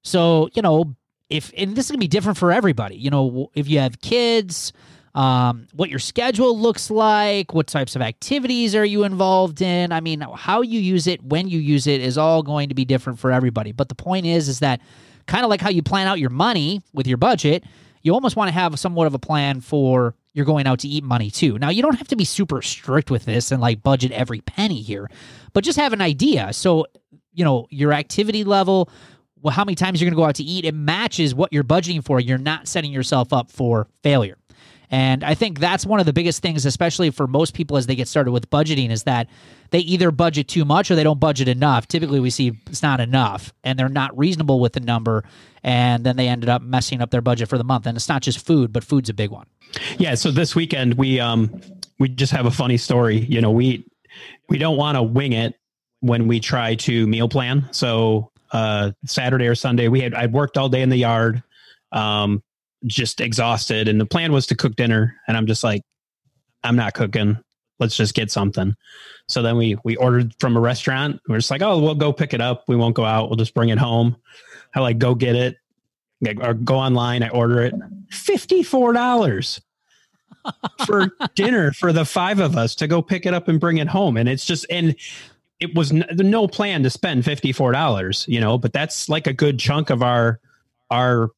So, 0.02 0.50
you 0.54 0.62
know, 0.62 0.96
if 1.34 1.52
and 1.58 1.76
this 1.76 1.86
is 1.86 1.92
gonna 1.92 2.00
be 2.00 2.08
different 2.08 2.38
for 2.38 2.52
everybody. 2.52 2.96
You 2.96 3.10
know, 3.10 3.50
if 3.56 3.68
you 3.68 3.80
have 3.80 4.00
kids, 4.02 4.72
um, 5.16 5.68
what 5.74 5.90
your 5.90 6.00
schedule 6.00 6.58
looks 6.58 6.90
like, 6.90 7.54
what 7.54 7.68
types 7.68 7.96
of 7.96 8.02
activities 8.02 8.76
are 8.76 8.86
you 8.86 9.04
involved 9.04 9.62
in. 9.62 9.92
I 9.92 10.00
mean, 10.00 10.22
how 10.22 10.62
you 10.62 10.80
use 10.80 11.08
it, 11.08 11.24
when 11.24 11.48
you 11.48 11.60
use 11.60 11.88
it, 11.88 12.02
is 12.02 12.18
all 12.18 12.42
going 12.42 12.70
to 12.70 12.76
be 12.76 12.86
different 12.86 13.20
for 13.20 13.32
everybody. 13.32 13.72
But 13.72 13.90
the 13.90 13.96
point 13.96 14.26
is, 14.26 14.48
is 14.50 14.60
that 14.60 14.82
kind 15.28 15.44
of 15.44 15.50
like 15.50 15.62
how 15.62 15.70
you 15.70 15.84
plan 15.84 16.08
out 16.08 16.20
your 16.20 16.32
money 16.32 16.82
with 16.94 17.08
your 17.08 17.18
budget, 17.18 17.64
you 18.02 18.14
almost 18.14 18.36
want 18.36 18.48
to 18.50 18.54
have 18.54 18.78
somewhat 18.80 19.08
of 19.08 19.14
a 19.14 19.20
plan 19.20 19.62
for 19.62 20.16
you're 20.34 20.46
going 20.46 20.66
out 20.66 20.80
to 20.80 20.88
eat 20.88 21.04
money 21.04 21.30
too. 21.30 21.60
Now, 21.60 21.70
you 21.70 21.82
don't 21.84 21.96
have 21.96 22.08
to 22.08 22.16
be 22.16 22.26
super 22.26 22.62
strict 22.62 23.12
with 23.12 23.26
this 23.26 23.52
and 23.52 23.62
like 23.62 23.84
budget 23.84 24.12
every 24.12 24.42
penny 24.42 24.82
here, 24.82 25.10
but 25.54 25.64
just 25.64 25.78
have 25.78 25.94
an 25.94 26.02
idea. 26.02 26.54
So, 26.54 26.88
you 27.34 27.46
know, 27.46 27.68
your 27.70 27.94
activity 27.94 28.44
level, 28.44 28.90
well, 29.44 29.54
how 29.54 29.66
many 29.66 29.76
times 29.76 30.02
you're 30.02 30.10
going 30.10 30.16
to 30.16 30.22
go 30.22 30.26
out 30.26 30.36
to 30.36 30.44
eat, 30.44 30.66
it 30.66 30.74
matches 30.74 31.36
what 31.36 31.52
you're 31.52 31.66
budgeting 31.66 32.04
for. 32.04 32.20
You're 32.20 32.38
not 32.38 32.68
setting 32.68 32.92
yourself 32.92 33.34
up 33.34 33.52
for 33.52 33.88
failure. 34.02 34.38
And 34.90 35.24
I 35.24 35.34
think 35.34 35.60
that's 35.60 35.86
one 35.86 36.00
of 36.00 36.06
the 36.06 36.14
biggest 36.14 36.42
things, 36.42 36.66
especially 36.66 37.10
for 37.10 37.28
most 37.28 37.54
people 37.54 37.78
as 37.78 37.88
they 37.88 37.96
get 37.96 38.08
started 38.08 38.32
with 38.32 38.50
budgeting, 38.50 38.92
is 38.92 39.04
that 39.04 39.28
they 39.72 39.80
either 39.80 40.12
budget 40.12 40.48
too 40.48 40.66
much 40.66 40.92
or 40.92 40.96
they 40.96 41.04
don't 41.04 41.20
budget 41.20 41.48
enough. 41.48 41.88
Typically, 41.88 42.20
we 42.20 42.30
see 42.30 42.54
it's 42.68 42.84
not 42.84 43.00
enough 43.00 43.54
and 43.64 43.78
they're 43.78 43.90
not 43.90 44.16
reasonable 44.18 44.60
with 44.60 44.74
the 44.74 44.80
number. 44.80 45.24
And 45.64 46.06
then 46.06 46.16
they 46.16 46.28
ended 46.28 46.48
up 46.48 46.62
messing 46.62 47.02
up 47.02 47.10
their 47.10 47.22
budget 47.22 47.50
for 47.50 47.58
the 47.58 47.64
month. 47.64 47.88
And 47.88 47.98
it's 47.98 48.08
not 48.08 48.22
just 48.22 48.46
food, 48.46 48.72
but 48.72 48.84
food's 48.84 49.10
a 49.10 49.14
big 49.14 49.32
one. 49.32 49.48
Yeah. 49.98 50.14
So 50.14 50.30
this 50.30 50.56
weekend, 50.56 50.94
we, 50.94 51.20
um, 51.20 51.60
we 51.98 52.08
just 52.08 52.32
have 52.32 52.46
a 52.46 52.52
funny 52.52 52.78
story. 52.78 53.18
You 53.18 53.42
know, 53.42 53.52
we, 53.52 53.90
we 54.48 54.60
don't 54.60 54.78
want 54.78 54.96
to 54.96 55.02
wing 55.02 55.34
it 55.34 55.56
when 56.02 56.28
we 56.28 56.40
try 56.40 56.76
to 56.76 57.08
meal 57.08 57.30
plan. 57.30 57.68
So 57.72 58.32
uh, 58.54 58.92
Saturday 59.06 59.48
or 59.48 59.56
Sunday. 59.56 59.88
We 59.90 60.00
had 60.00 60.14
I'd 60.14 60.32
worked 60.32 60.58
all 60.58 60.70
day 60.70 60.82
in 60.82 60.90
the 60.90 60.98
yard, 60.98 61.44
um, 61.92 62.42
just 62.86 63.20
exhausted, 63.20 63.88
and 63.88 64.00
the 64.00 64.06
plan 64.06 64.32
was 64.32 64.48
to 64.48 64.56
cook 64.56 64.76
dinner. 64.76 65.16
And 65.28 65.36
I'm 65.36 65.48
just 65.48 65.64
like, 65.64 65.82
I'm 66.64 66.76
not 66.76 66.94
cooking. 66.94 67.38
Let's 67.80 67.98
just 67.98 68.14
get 68.14 68.32
something. 68.32 68.76
So 69.28 69.42
then 69.42 69.58
we 69.58 69.76
we 69.84 69.96
ordered 69.98 70.34
from 70.40 70.56
a 70.56 70.60
restaurant. 70.62 71.20
We're 71.28 71.38
just 71.38 71.52
like, 71.52 71.64
oh, 71.64 71.80
we'll 71.80 71.96
go 71.96 72.14
pick 72.14 72.34
it 72.34 72.42
up. 72.42 72.64
We 72.68 72.76
won't 72.76 72.96
go 72.96 73.04
out. 73.04 73.30
We'll 73.30 73.38
just 73.38 73.56
bring 73.56 73.70
it 73.70 73.80
home. 73.80 74.16
I 74.76 74.80
like 74.80 75.00
go 75.00 75.16
get 75.16 75.36
it, 75.36 75.58
or 76.42 76.54
go 76.54 76.76
online. 76.76 77.24
I 77.24 77.30
order 77.30 77.62
it. 77.62 77.74
Fifty 78.12 78.62
four 78.62 78.94
dollars 78.94 79.60
for 80.86 81.10
dinner 81.36 81.72
for 81.72 81.92
the 81.92 82.06
five 82.06 82.40
of 82.40 82.56
us 82.56 82.76
to 82.76 82.88
go 82.88 83.02
pick 83.02 83.26
it 83.26 83.34
up 83.34 83.48
and 83.48 83.60
bring 83.60 83.78
it 83.78 83.88
home. 83.88 84.18
And 84.18 84.30
it's 84.30 84.46
just 84.46 84.66
and 84.70 84.96
it 85.64 85.76
was 85.76 85.92
n- 85.92 86.06
no 86.12 86.48
plan 86.48 86.84
to 86.84 86.90
spend 86.90 87.24
$54 87.24 88.28
you 88.28 88.40
know 88.40 88.58
but 88.58 88.74
that's 88.74 89.10
like 89.10 89.28
a 89.28 89.34
good 89.34 89.60
chunk 89.60 89.90
of 89.90 90.04
our 90.04 90.40
our 90.92 91.30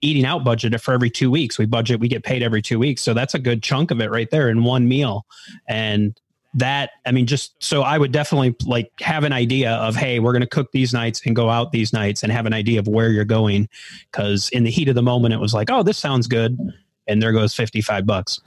eating 0.00 0.24
out 0.24 0.44
budget 0.44 0.80
for 0.80 0.94
every 0.94 1.10
two 1.10 1.30
weeks. 1.30 1.58
We 1.58 1.66
budget 1.66 2.00
we 2.00 2.08
get 2.08 2.24
paid 2.24 2.42
every 2.42 2.62
two 2.62 2.78
weeks. 2.78 3.02
So 3.02 3.12
that's 3.14 3.34
a 3.34 3.38
good 3.38 3.62
chunk 3.62 3.90
of 3.90 4.00
it 4.00 4.10
right 4.10 4.30
there 4.30 4.48
in 4.48 4.64
one 4.64 4.88
meal. 4.88 5.26
And 5.68 6.18
that 6.52 6.90
i 7.06 7.12
mean 7.12 7.28
just 7.28 7.54
so 7.62 7.82
i 7.82 7.96
would 7.96 8.10
definitely 8.10 8.56
like 8.66 8.90
have 9.00 9.22
an 9.22 9.32
idea 9.32 9.70
of 9.74 9.94
hey 9.94 10.18
we're 10.18 10.32
going 10.32 10.40
to 10.40 10.48
cook 10.48 10.72
these 10.72 10.92
nights 10.92 11.24
and 11.24 11.36
go 11.36 11.48
out 11.48 11.70
these 11.70 11.92
nights 11.92 12.24
and 12.24 12.32
have 12.32 12.44
an 12.44 12.52
idea 12.52 12.80
of 12.80 12.88
where 12.88 13.10
you're 13.10 13.24
going. 13.24 13.68
Because 14.10 14.48
in 14.48 14.64
the 14.64 14.70
heat 14.70 14.88
of 14.88 14.96
the 14.96 15.02
moment 15.02 15.34
it 15.34 15.38
was 15.38 15.54
like 15.54 15.70
oh 15.70 15.82
this 15.82 15.98
sounds 15.98 16.26
good. 16.26 16.58
And 17.06 17.22
there 17.22 17.32
goes 17.32 17.54
55 17.54 18.06
bucks. 18.06 18.40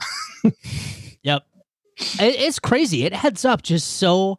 Yep. 1.24 1.42
It's 2.18 2.58
crazy. 2.58 3.04
It 3.04 3.14
heads 3.14 3.44
up 3.46 3.62
just 3.62 3.96
so 3.96 4.38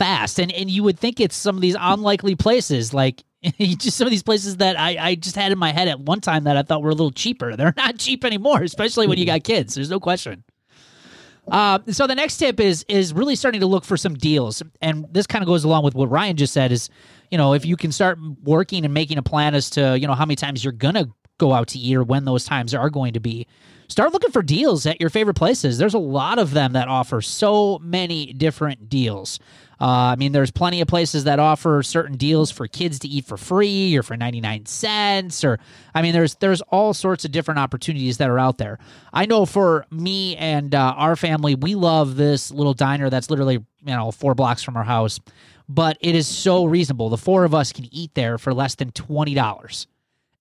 fast 0.00 0.38
and 0.38 0.50
and 0.52 0.70
you 0.70 0.82
would 0.82 0.98
think 0.98 1.20
it's 1.20 1.36
some 1.36 1.56
of 1.56 1.60
these 1.60 1.76
unlikely 1.78 2.34
places 2.34 2.94
like 2.94 3.22
just 3.58 3.98
some 3.98 4.06
of 4.06 4.10
these 4.10 4.22
places 4.22 4.56
that 4.56 4.80
I, 4.80 4.96
I 4.98 5.14
just 5.14 5.36
had 5.36 5.52
in 5.52 5.58
my 5.58 5.72
head 5.72 5.88
at 5.88 6.00
one 6.00 6.22
time 6.22 6.44
that 6.44 6.56
I 6.56 6.62
thought 6.62 6.82
were 6.82 6.88
a 6.88 6.94
little 6.94 7.10
cheaper. 7.10 7.54
They're 7.56 7.74
not 7.76 7.98
cheap 7.98 8.24
anymore, 8.24 8.62
especially 8.62 9.06
when 9.06 9.18
you 9.18 9.26
got 9.26 9.44
kids. 9.44 9.74
There's 9.74 9.90
no 9.90 10.00
question. 10.00 10.42
Uh, 11.50 11.80
so 11.88 12.06
the 12.06 12.14
next 12.14 12.38
tip 12.38 12.60
is 12.60 12.84
is 12.88 13.12
really 13.12 13.36
starting 13.36 13.60
to 13.60 13.66
look 13.66 13.84
for 13.84 13.98
some 13.98 14.14
deals, 14.14 14.62
and 14.80 15.06
this 15.10 15.26
kind 15.26 15.42
of 15.42 15.46
goes 15.46 15.64
along 15.64 15.84
with 15.84 15.94
what 15.94 16.10
Ryan 16.10 16.36
just 16.36 16.54
said. 16.54 16.72
Is 16.72 16.88
you 17.30 17.36
know 17.36 17.52
if 17.52 17.66
you 17.66 17.76
can 17.76 17.92
start 17.92 18.18
working 18.42 18.84
and 18.86 18.94
making 18.94 19.18
a 19.18 19.22
plan 19.22 19.54
as 19.54 19.68
to 19.70 19.98
you 19.98 20.06
know 20.06 20.14
how 20.14 20.24
many 20.24 20.36
times 20.36 20.64
you're 20.64 20.72
gonna 20.72 21.08
go 21.40 21.52
out 21.52 21.68
to 21.68 21.78
eat 21.78 21.96
or 21.96 22.04
when 22.04 22.24
those 22.24 22.44
times 22.44 22.74
are 22.74 22.90
going 22.90 23.14
to 23.14 23.20
be, 23.20 23.46
start 23.88 24.12
looking 24.12 24.30
for 24.30 24.42
deals 24.42 24.86
at 24.86 25.00
your 25.00 25.10
favorite 25.10 25.34
places. 25.34 25.78
There's 25.78 25.94
a 25.94 25.98
lot 25.98 26.38
of 26.38 26.52
them 26.52 26.74
that 26.74 26.86
offer 26.86 27.20
so 27.20 27.80
many 27.82 28.32
different 28.32 28.88
deals. 28.88 29.40
Uh, 29.80 30.12
I 30.12 30.16
mean, 30.16 30.32
there's 30.32 30.50
plenty 30.50 30.82
of 30.82 30.88
places 30.88 31.24
that 31.24 31.38
offer 31.38 31.82
certain 31.82 32.16
deals 32.16 32.50
for 32.50 32.66
kids 32.68 32.98
to 32.98 33.08
eat 33.08 33.24
for 33.24 33.38
free 33.38 33.96
or 33.96 34.02
for 34.02 34.14
99 34.14 34.66
cents 34.66 35.42
or 35.42 35.58
I 35.94 36.02
mean, 36.02 36.12
there's 36.12 36.34
there's 36.36 36.60
all 36.62 36.92
sorts 36.92 37.24
of 37.24 37.32
different 37.32 37.58
opportunities 37.58 38.18
that 38.18 38.28
are 38.28 38.38
out 38.38 38.58
there. 38.58 38.78
I 39.12 39.24
know 39.24 39.46
for 39.46 39.86
me 39.90 40.36
and 40.36 40.74
uh, 40.74 40.94
our 40.96 41.16
family, 41.16 41.54
we 41.54 41.74
love 41.74 42.16
this 42.16 42.50
little 42.50 42.74
diner 42.74 43.08
that's 43.08 43.30
literally, 43.30 43.54
you 43.54 43.96
know, 43.96 44.10
4 44.10 44.34
blocks 44.34 44.62
from 44.62 44.76
our 44.76 44.84
house, 44.84 45.18
but 45.66 45.96
it 46.02 46.14
is 46.14 46.26
so 46.26 46.66
reasonable. 46.66 47.08
The 47.08 47.16
four 47.16 47.44
of 47.44 47.54
us 47.54 47.72
can 47.72 47.88
eat 47.90 48.14
there 48.14 48.36
for 48.36 48.52
less 48.52 48.74
than 48.74 48.92
$20 48.92 49.86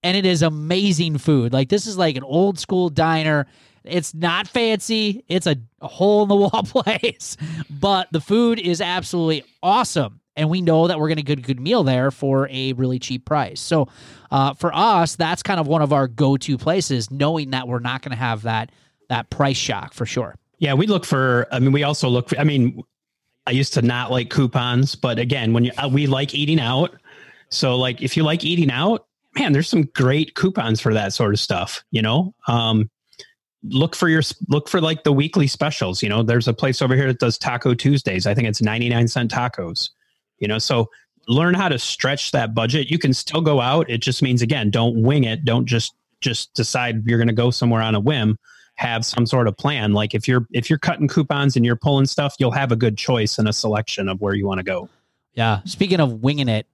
and 0.04 0.16
it 0.16 0.26
is 0.26 0.42
amazing 0.42 1.18
food. 1.18 1.54
Like 1.54 1.70
this 1.70 1.88
is 1.88 1.98
like 1.98 2.16
an 2.16 2.24
old 2.24 2.60
school 2.60 2.90
diner. 2.90 3.48
It's 3.84 4.14
not 4.14 4.48
fancy. 4.48 5.24
It's 5.28 5.48
a, 5.48 5.58
a 5.82 5.88
hole 5.88 6.24
in 6.24 6.30
the 6.30 6.36
wall 6.36 6.64
place, 6.64 7.38
but 7.70 8.08
the 8.12 8.22
food 8.22 8.60
is 8.60 8.82
absolutely 8.82 9.44
awesome. 9.64 10.22
And 10.36 10.50
we 10.50 10.62
know 10.62 10.88
that 10.88 10.98
we're 11.00 11.10
going 11.10 11.18
to 11.18 11.24
get 11.24 11.40
a 11.40 11.42
good 11.42 11.60
meal 11.60 11.84
there 11.84 12.12
for 12.12 12.48
a 12.50 12.72
really 12.74 12.98
cheap 12.98 13.26
price. 13.26 13.60
So, 13.60 13.90
uh, 14.32 14.54
for 14.54 14.74
us, 14.74 15.18
that's 15.18 15.44
kind 15.44 15.60
of 15.60 15.68
one 15.68 15.82
of 15.82 15.92
our 15.92 16.08
go-to 16.08 16.58
places, 16.58 17.12
knowing 17.12 17.50
that 17.50 17.68
we're 17.68 17.80
not 17.80 18.04
going 18.04 18.12
to 18.12 18.18
have 18.18 18.44
that 18.44 18.72
that 19.10 19.30
price 19.30 19.58
shock 19.58 19.94
for 19.94 20.06
sure. 20.06 20.36
Yeah, 20.60 20.76
we 20.76 20.88
look 20.88 21.04
for. 21.04 21.46
I 21.52 21.60
mean, 21.60 21.74
we 21.74 21.84
also 21.84 22.08
look. 22.08 22.30
For, 22.30 22.40
I 22.40 22.46
mean, 22.46 22.82
I 23.48 23.52
used 23.52 23.74
to 23.74 23.82
not 23.82 24.12
like 24.12 24.30
coupons, 24.30 24.96
but 24.96 25.20
again, 25.20 25.52
when 25.52 25.66
you 25.66 25.72
uh, 25.78 25.90
we 25.92 26.08
like 26.08 26.34
eating 26.34 26.60
out, 26.62 26.96
so 27.50 27.76
like 27.76 28.02
if 28.02 28.16
you 28.16 28.24
like 28.24 28.46
eating 28.46 28.72
out, 28.72 29.08
man, 29.36 29.54
there's 29.54 29.70
some 29.70 29.84
great 29.94 30.36
coupons 30.36 30.82
for 30.82 30.94
that 30.94 31.14
sort 31.14 31.34
of 31.34 31.40
stuff. 31.40 31.84
You 31.92 32.02
know, 32.02 32.34
um, 32.48 32.90
look 33.64 33.96
for 33.96 34.10
your 34.10 34.22
look 34.48 34.70
for 34.70 34.82
like 34.82 35.04
the 35.04 35.12
weekly 35.12 35.48
specials. 35.48 36.02
You 36.02 36.10
know, 36.10 36.24
there's 36.24 36.48
a 36.48 36.54
place 36.54 36.82
over 36.82 36.96
here 36.96 37.08
that 37.08 37.20
does 37.20 37.38
Taco 37.38 37.74
Tuesdays. 37.74 38.26
I 38.26 38.34
think 38.34 38.48
it's 38.48 38.62
99 38.62 39.08
cent 39.08 39.32
tacos. 39.32 39.90
You 40.40 40.48
know, 40.48 40.58
so 40.58 40.90
learn 41.28 41.54
how 41.54 41.70
to 41.70 41.78
stretch 41.78 42.32
that 42.32 42.54
budget. 42.56 42.90
You 42.90 42.98
can 42.98 43.14
still 43.14 43.42
go 43.42 43.62
out. 43.62 43.90
It 43.90 44.00
just 44.00 44.22
means 44.22 44.42
again, 44.42 44.70
don't 44.70 45.02
wing 45.04 45.24
it. 45.24 45.46
Don't 45.46 45.66
just 45.66 45.94
just 46.22 46.54
decide 46.54 47.06
you're 47.06 47.18
going 47.18 47.30
to 47.30 47.34
go 47.34 47.52
somewhere 47.52 47.82
on 47.82 47.96
a 47.96 48.00
whim. 48.00 48.38
have 48.76 49.06
some 49.06 49.26
sort 49.26 49.48
of 49.48 49.58
plan. 49.58 49.94
Like 49.94 50.14
if 50.14 50.28
you're 50.28 50.48
if 50.52 50.70
you're 50.70 50.80
cutting 50.80 51.08
coupons 51.08 51.56
and 51.56 51.66
you're 51.66 51.76
pulling 51.76 52.06
stuff, 52.06 52.36
you'll 52.40 52.52
have 52.52 52.72
a 52.72 52.76
good 52.76 52.98
choice 52.98 53.38
and 53.38 53.48
a 53.48 53.54
selection 53.54 54.10
of 54.10 54.20
where 54.22 54.34
you 54.34 54.48
want 54.48 54.60
to 54.60 54.64
go. 54.64 54.90
Yeah. 55.34 55.62
Speaking 55.66 56.00
of 56.00 56.22
winging 56.24 56.50
it, 56.50 56.66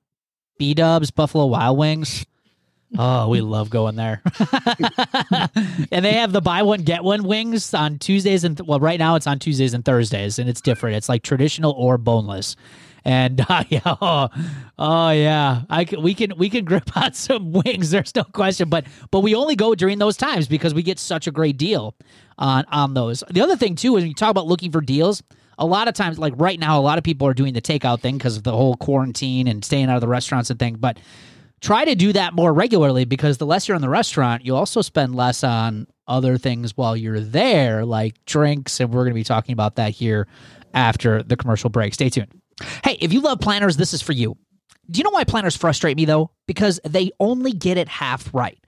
B 0.57 0.73
Dubs, 0.73 1.11
Buffalo 1.11 1.45
Wild 1.47 1.77
Wings. 1.77 2.25
Oh, 2.97 3.29
we 3.29 3.41
love 3.41 3.69
going 3.69 3.95
there. 3.95 4.21
and 5.91 6.05
they 6.05 6.13
have 6.13 6.31
the 6.31 6.41
buy 6.41 6.63
one 6.63 6.81
get 6.81 7.03
one 7.03 7.23
wings 7.23 7.73
on 7.73 7.99
Tuesdays 7.99 8.43
and 8.43 8.59
well, 8.61 8.79
right 8.79 8.99
now 8.99 9.15
it's 9.15 9.27
on 9.27 9.39
Tuesdays 9.39 9.73
and 9.73 9.83
Thursdays, 9.83 10.39
and 10.39 10.49
it's 10.49 10.61
different. 10.61 10.95
It's 10.95 11.09
like 11.09 11.23
traditional 11.23 11.71
or 11.73 11.97
boneless. 11.97 12.55
And 13.05 13.45
uh, 13.49 13.63
yeah, 13.69 13.79
oh, 13.85 14.29
oh 14.79 15.09
yeah, 15.11 15.61
I 15.69 15.85
can, 15.85 16.01
we 16.01 16.13
can 16.13 16.33
we 16.37 16.49
can 16.49 16.65
grip 16.65 16.95
on 16.97 17.13
some 17.13 17.51
wings. 17.51 17.91
There's 17.91 18.13
no 18.15 18.23
question, 18.23 18.69
but 18.69 18.85
but 19.11 19.21
we 19.21 19.35
only 19.35 19.55
go 19.55 19.75
during 19.75 19.99
those 19.99 20.17
times 20.17 20.47
because 20.47 20.73
we 20.73 20.83
get 20.83 20.99
such 20.99 21.27
a 21.27 21.31
great 21.31 21.57
deal 21.57 21.95
on 22.37 22.65
on 22.71 22.93
those. 22.93 23.23
The 23.29 23.41
other 23.41 23.55
thing 23.55 23.75
too 23.75 23.95
is 23.97 24.03
when 24.03 24.09
you 24.09 24.15
talk 24.15 24.31
about 24.31 24.47
looking 24.47 24.71
for 24.71 24.81
deals. 24.81 25.23
A 25.57 25.65
lot 25.65 25.87
of 25.87 25.93
times, 25.93 26.19
like 26.19 26.33
right 26.35 26.59
now, 26.59 26.77
a 26.77 26.81
lot 26.81 26.97
of 26.97 27.05
people 27.05 27.25
are 27.29 27.33
doing 27.33 27.53
the 27.53 27.61
takeout 27.61 28.01
thing 28.01 28.17
because 28.17 28.35
of 28.35 28.43
the 28.43 28.51
whole 28.51 28.75
quarantine 28.75 29.47
and 29.47 29.63
staying 29.63 29.85
out 29.85 29.95
of 29.95 30.01
the 30.01 30.07
restaurants 30.09 30.49
and 30.49 30.59
thing. 30.59 30.75
But 30.75 30.97
try 31.65 31.83
to 31.83 31.95
do 31.95 32.13
that 32.13 32.35
more 32.35 32.53
regularly 32.53 33.05
because 33.05 33.39
the 33.39 33.45
less 33.45 33.67
you're 33.67 33.73
in 33.73 33.81
the 33.81 33.89
restaurant, 33.89 34.45
you 34.45 34.55
also 34.55 34.83
spend 34.83 35.15
less 35.15 35.43
on 35.43 35.87
other 36.07 36.37
things 36.37 36.77
while 36.77 36.95
you're 36.95 37.19
there, 37.19 37.83
like 37.83 38.23
drinks. 38.25 38.79
And 38.79 38.91
we're 38.93 39.01
going 39.01 39.13
to 39.13 39.19
be 39.19 39.23
talking 39.23 39.53
about 39.53 39.77
that 39.77 39.89
here 39.89 40.27
after 40.75 41.23
the 41.23 41.35
commercial 41.35 41.71
break. 41.71 41.95
Stay 41.95 42.09
tuned. 42.09 42.31
Hey, 42.83 42.99
if 43.01 43.11
you 43.11 43.19
love 43.19 43.39
planners, 43.39 43.77
this 43.77 43.95
is 43.95 44.01
for 44.03 44.13
you. 44.13 44.37
Do 44.91 44.99
you 44.99 45.03
know 45.03 45.09
why 45.09 45.23
planners 45.23 45.57
frustrate 45.57 45.97
me 45.97 46.05
though? 46.05 46.29
Because 46.45 46.79
they 46.85 47.09
only 47.19 47.51
get 47.51 47.79
it 47.79 47.87
half 47.87 48.31
right. 48.31 48.59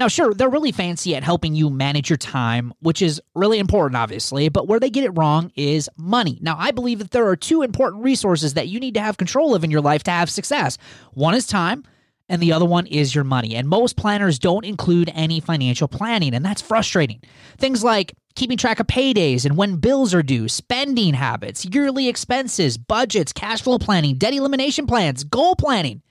Now, 0.00 0.08
sure, 0.08 0.34
they're 0.34 0.50
really 0.50 0.72
fancy 0.72 1.14
at 1.14 1.22
helping 1.22 1.54
you 1.54 1.70
manage 1.70 2.10
your 2.10 2.16
time, 2.16 2.74
which 2.80 3.02
is 3.02 3.22
really 3.36 3.60
important, 3.60 3.96
obviously, 3.96 4.48
but 4.48 4.66
where 4.66 4.80
they 4.80 4.90
get 4.90 5.04
it 5.04 5.10
wrong 5.10 5.52
is 5.54 5.88
money. 5.96 6.40
Now, 6.42 6.56
I 6.58 6.72
believe 6.72 6.98
that 6.98 7.12
there 7.12 7.28
are 7.28 7.36
two 7.36 7.62
important 7.62 8.02
resources 8.02 8.54
that 8.54 8.66
you 8.66 8.80
need 8.80 8.94
to 8.94 9.00
have 9.00 9.16
control 9.16 9.54
of 9.54 9.62
in 9.62 9.70
your 9.70 9.80
life 9.80 10.02
to 10.04 10.10
have 10.10 10.28
success 10.28 10.76
one 11.12 11.36
is 11.36 11.46
time, 11.46 11.84
and 12.28 12.42
the 12.42 12.52
other 12.52 12.64
one 12.64 12.86
is 12.86 13.14
your 13.14 13.24
money. 13.24 13.54
And 13.54 13.68
most 13.68 13.96
planners 13.96 14.38
don't 14.38 14.64
include 14.64 15.10
any 15.14 15.40
financial 15.40 15.88
planning, 15.88 16.34
and 16.34 16.44
that's 16.44 16.62
frustrating. 16.62 17.20
Things 17.58 17.84
like 17.84 18.14
keeping 18.34 18.56
track 18.56 18.80
of 18.80 18.86
paydays 18.86 19.44
and 19.44 19.56
when 19.56 19.76
bills 19.76 20.14
are 20.14 20.22
due, 20.22 20.48
spending 20.48 21.14
habits, 21.14 21.64
yearly 21.64 22.08
expenses, 22.08 22.78
budgets, 22.78 23.32
cash 23.32 23.62
flow 23.62 23.78
planning, 23.78 24.16
debt 24.16 24.34
elimination 24.34 24.86
plans, 24.86 25.24
goal 25.24 25.54
planning. 25.56 26.02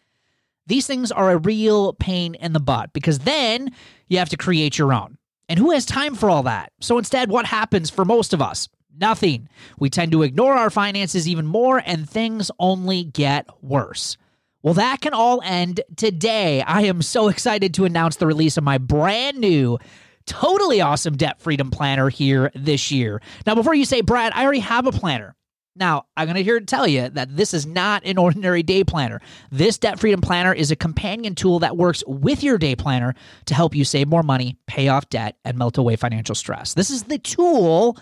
These 0.68 0.88
things 0.88 1.12
are 1.12 1.32
a 1.32 1.38
real 1.38 1.94
pain 1.94 2.36
in 2.36 2.54
the 2.54 2.60
butt 2.60 2.94
because 2.94 3.20
then 3.20 3.72
you 4.08 4.20
have 4.20 4.30
to 4.30 4.38
create 4.38 4.78
your 4.78 4.94
own. 4.94 5.18
And 5.50 5.60
who 5.60 5.72
has 5.72 5.86
time 5.86 6.16
for 6.16 6.30
all 6.30 6.44
that? 6.44 6.72
So 6.80 6.98
instead, 6.98 7.30
what 7.30 7.46
happens 7.46 7.90
for 7.90 8.06
most 8.06 8.34
of 8.34 8.42
us? 8.42 8.70
Nothing. 8.98 9.50
We 9.80 9.90
tend 9.90 10.12
to 10.12 10.22
ignore 10.22 10.54
our 10.54 10.70
finances 10.70 11.28
even 11.28 11.46
more, 11.46 11.82
and 11.86 12.10
things 12.10 12.52
only 12.60 13.04
get 13.04 13.48
worse. 13.62 14.18
Well, 14.64 14.76
that 14.76 15.02
can 15.02 15.14
all 15.14 15.42
end 15.44 15.82
today. 15.96 16.62
I 16.62 16.84
am 16.84 17.02
so 17.02 17.30
excited 17.30 17.74
to 17.76 17.86
announce 17.86 18.18
the 18.18 18.28
release 18.28 18.58
of 18.58 18.64
my 18.64 18.78
brand 18.78 19.38
new, 19.40 19.80
totally 20.26 20.82
awesome 20.82 21.18
debt 21.18 21.42
freedom 21.42 21.72
planner 21.72 22.10
here 22.10 22.52
this 22.54 22.92
year. 22.92 23.22
Now, 23.48 23.56
before 23.56 23.74
you 23.74 23.86
say, 23.86 24.02
Brad, 24.02 24.34
I 24.36 24.44
already 24.44 24.60
have 24.60 24.86
a 24.86 24.92
planner. 24.92 25.36
Now, 25.76 26.06
I'm 26.18 26.28
going 26.28 26.36
to 26.36 26.44
here 26.44 26.60
to 26.60 26.66
tell 26.66 26.86
you 26.86 27.10
that 27.10 27.36
this 27.36 27.54
is 27.54 27.66
not 27.66 28.06
an 28.06 28.18
ordinary 28.18 28.62
day 28.62 28.84
planner. 28.84 29.22
This 29.52 29.78
debt 29.78 30.00
freedom 30.00 30.20
planner 30.20 30.54
is 30.54 30.70
a 30.70 30.76
companion 30.76 31.34
tool 31.34 31.60
that 31.60 31.78
works 31.78 32.04
with 32.06 32.44
your 32.44 32.58
day 32.58 32.76
planner 32.76 33.16
to 33.46 33.54
help 33.56 33.74
you 33.74 33.86
save 33.86 34.10
more 34.10 34.22
money, 34.22 34.58
pay 34.68 34.90
off 34.90 35.10
debt, 35.10 35.38
and 35.46 35.58
melt 35.58 35.78
away 35.78 35.96
financial 35.96 36.36
stress. 36.36 36.74
This 36.74 36.92
is 36.92 37.04
the 37.04 37.18
tool 37.18 37.98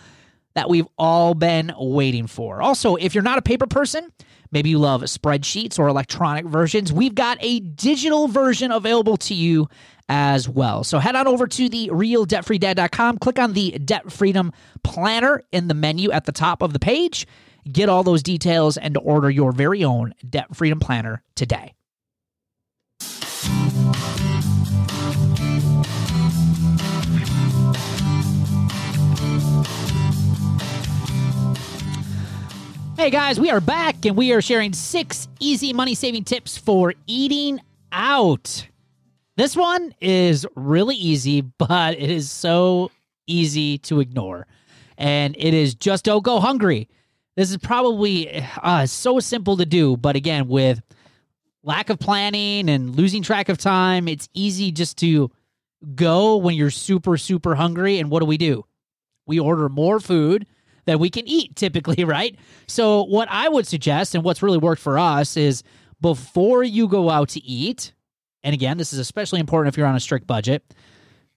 that 0.59 0.69
we've 0.69 0.87
all 0.97 1.33
been 1.35 1.73
waiting 1.77 2.27
for. 2.27 2.61
Also, 2.61 2.97
if 2.97 3.15
you're 3.15 3.23
not 3.23 3.37
a 3.37 3.41
paper 3.41 3.65
person, 3.65 4.11
maybe 4.51 4.69
you 4.69 4.77
love 4.77 5.01
spreadsheets 5.03 5.79
or 5.79 5.87
electronic 5.87 6.45
versions, 6.45 6.91
we've 6.91 7.15
got 7.15 7.37
a 7.39 7.61
digital 7.61 8.27
version 8.27 8.69
available 8.69 9.15
to 9.15 9.33
you 9.33 9.69
as 10.09 10.49
well. 10.49 10.83
So 10.83 10.99
head 10.99 11.15
on 11.15 11.27
over 11.27 11.47
to 11.47 11.69
the 11.69 11.87
realdebtfreedad.com, 11.93 13.19
click 13.19 13.39
on 13.39 13.53
the 13.53 13.71
debt 13.71 14.11
freedom 14.11 14.51
planner 14.83 15.43
in 15.53 15.69
the 15.69 15.73
menu 15.73 16.11
at 16.11 16.25
the 16.25 16.33
top 16.33 16.61
of 16.61 16.73
the 16.73 16.79
page, 16.79 17.25
get 17.71 17.87
all 17.87 18.03
those 18.03 18.21
details 18.21 18.75
and 18.75 18.97
order 18.97 19.29
your 19.29 19.53
very 19.53 19.85
own 19.85 20.13
debt 20.29 20.53
freedom 20.53 20.81
planner 20.81 21.23
today. 21.35 21.73
Hey 32.99 33.11
guys, 33.11 33.39
we 33.39 33.49
are 33.49 33.61
back 33.61 34.05
and 34.05 34.17
we 34.17 34.33
are 34.33 34.41
sharing 34.41 34.73
six 34.73 35.29
easy 35.39 35.71
money 35.71 35.95
saving 35.95 36.25
tips 36.25 36.57
for 36.57 36.93
eating 37.07 37.61
out. 37.93 38.67
This 39.37 39.55
one 39.55 39.95
is 40.01 40.45
really 40.57 40.97
easy, 40.97 41.39
but 41.39 41.93
it 41.97 42.11
is 42.11 42.29
so 42.29 42.91
easy 43.25 43.77
to 43.77 44.01
ignore. 44.01 44.47
And 44.97 45.33
it 45.39 45.53
is 45.53 45.75
just 45.75 46.03
don't 46.03 46.25
go 46.25 46.41
hungry. 46.41 46.89
This 47.37 47.51
is 47.51 47.55
probably 47.55 48.43
uh, 48.61 48.85
so 48.85 49.21
simple 49.21 49.55
to 49.55 49.65
do, 49.65 49.95
but 49.95 50.17
again, 50.17 50.49
with 50.49 50.81
lack 51.63 51.89
of 51.89 51.99
planning 51.99 52.67
and 52.67 52.97
losing 52.97 53.23
track 53.23 53.47
of 53.47 53.57
time, 53.57 54.09
it's 54.09 54.27
easy 54.33 54.73
just 54.73 54.97
to 54.97 55.31
go 55.95 56.35
when 56.35 56.53
you're 56.55 56.69
super, 56.69 57.15
super 57.15 57.55
hungry. 57.55 57.97
And 57.99 58.11
what 58.11 58.19
do 58.19 58.25
we 58.25 58.37
do? 58.37 58.65
We 59.25 59.39
order 59.39 59.69
more 59.69 60.01
food 60.01 60.45
that 60.85 60.99
we 60.99 61.09
can 61.09 61.27
eat 61.27 61.55
typically, 61.55 62.03
right? 62.05 62.35
So, 62.67 63.03
what 63.03 63.27
I 63.31 63.49
would 63.49 63.67
suggest 63.67 64.15
and 64.15 64.23
what's 64.23 64.41
really 64.41 64.57
worked 64.57 64.81
for 64.81 64.97
us 64.97 65.37
is 65.37 65.63
before 66.01 66.63
you 66.63 66.87
go 66.87 67.09
out 67.09 67.29
to 67.29 67.43
eat, 67.43 67.93
and 68.43 68.53
again, 68.53 68.77
this 68.77 68.93
is 68.93 68.99
especially 68.99 69.39
important 69.39 69.73
if 69.73 69.77
you're 69.77 69.87
on 69.87 69.95
a 69.95 69.99
strict 69.99 70.27
budget, 70.27 70.63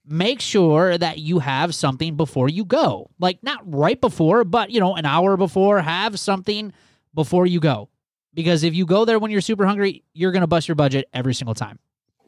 make 0.05 0.41
sure 0.41 0.97
that 0.97 1.19
you 1.19 1.39
have 1.39 1.73
something 1.75 2.15
before 2.15 2.49
you 2.49 2.65
go. 2.65 3.09
Like, 3.19 3.41
not 3.43 3.61
right 3.65 3.99
before, 3.99 4.43
but, 4.43 4.69
you 4.69 4.79
know, 4.79 4.95
an 4.95 5.05
hour 5.05 5.37
before, 5.37 5.81
have 5.81 6.19
something 6.19 6.73
before 7.13 7.45
you 7.45 7.59
go. 7.59 7.89
Because 8.33 8.63
if 8.63 8.73
you 8.73 8.85
go 8.85 9.05
there 9.05 9.19
when 9.19 9.31
you're 9.31 9.41
super 9.41 9.65
hungry, 9.65 10.03
you're 10.13 10.31
going 10.31 10.41
to 10.41 10.47
bust 10.47 10.67
your 10.67 10.75
budget 10.75 11.07
every 11.13 11.33
single 11.33 11.53
time. 11.53 11.79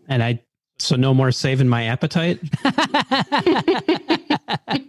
And 0.08 0.22
I 0.22 0.44
so 0.78 0.96
no 0.96 1.14
more 1.14 1.32
saving 1.32 1.70
my 1.70 1.86
appetite. 1.86 2.40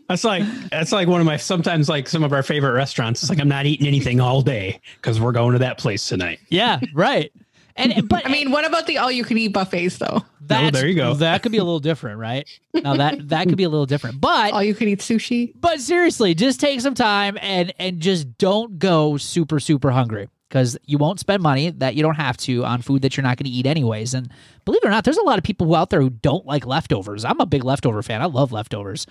that's 0.09 0.25
like 0.25 0.45
that's 0.71 0.93
like 0.93 1.09
one 1.09 1.21
of 1.21 1.27
my 1.27 1.37
sometimes 1.37 1.89
like 1.89 2.09
some 2.09 2.23
of 2.23 2.33
our 2.33 2.43
favorite 2.43 2.73
restaurants. 2.73 3.23
It's 3.23 3.31
like 3.31 3.41
I'm 3.41 3.49
not 3.49 3.67
eating 3.67 3.87
anything 3.87 4.21
all 4.21 4.43
day 4.43 4.81
because 4.97 5.21
we're 5.21 5.33
going 5.33 5.53
to 5.53 5.59
that 5.61 5.79
place 5.79 6.07
tonight. 6.09 6.41
Yeah, 6.49 6.81
right. 6.95 7.33
And 7.77 8.09
but 8.09 8.27
I 8.27 8.31
mean, 8.31 8.51
what 8.51 8.65
about 8.65 8.87
the 8.87 8.99
all 8.99 9.11
you 9.11 9.25
can 9.25 9.37
eat 9.37 9.49
buffets 9.49 9.99
though? 9.99 10.25
That's, 10.41 10.79
there 10.79 10.87
you 10.87 10.95
go. 10.95 11.15
That 11.15 11.43
could 11.43 11.51
be 11.51 11.59
a 11.59 11.65
little 11.65 11.81
different, 11.81 12.19
right? 12.21 12.49
Now 12.73 12.97
that 12.97 13.29
that 13.29 13.49
could 13.49 13.57
be 13.57 13.65
a 13.65 13.69
little 13.69 13.85
different. 13.87 14.21
But 14.21 14.53
All 14.53 14.63
you 14.63 14.75
can 14.75 14.89
eat 14.89 15.01
sushi. 15.01 15.53
but 15.61 15.81
seriously, 15.81 16.35
just 16.35 16.61
take 16.61 16.81
some 16.81 16.95
time 16.95 17.37
and 17.43 17.75
and 17.79 18.01
just 18.01 18.39
don't 18.39 18.79
go 18.79 19.17
super 19.17 19.59
super 19.61 19.91
hungry 19.91 20.29
because 20.49 20.77
you 20.85 20.99
won't 20.99 21.19
spend 21.19 21.43
money 21.43 21.71
that 21.71 21.95
you 21.97 22.03
don't 22.03 22.15
have 22.15 22.37
to 22.37 22.65
on 22.65 22.83
food 22.83 23.03
that 23.03 23.17
you're 23.17 23.23
not 23.25 23.37
going 23.37 23.51
to 23.51 23.57
eat 23.57 23.67
anyways. 23.67 24.15
And 24.15 24.31
believe 24.65 24.83
it 24.83 24.87
or 24.87 24.91
not, 24.91 25.05
there's 25.05 25.17
a 25.17 25.23
lot 25.23 25.39
of 25.39 25.45
people 25.45 25.75
out 25.75 25.91
there 25.91 26.01
who 26.01 26.11
don't 26.11 26.47
like 26.47 26.67
leftovers. 26.67 27.25
I'm 27.25 27.41
a 27.41 27.47
big 27.47 27.65
leftover 27.65 28.03
fan. 28.03 28.23
I 28.23 28.27
love 28.27 28.53
leftovers, 28.53 29.07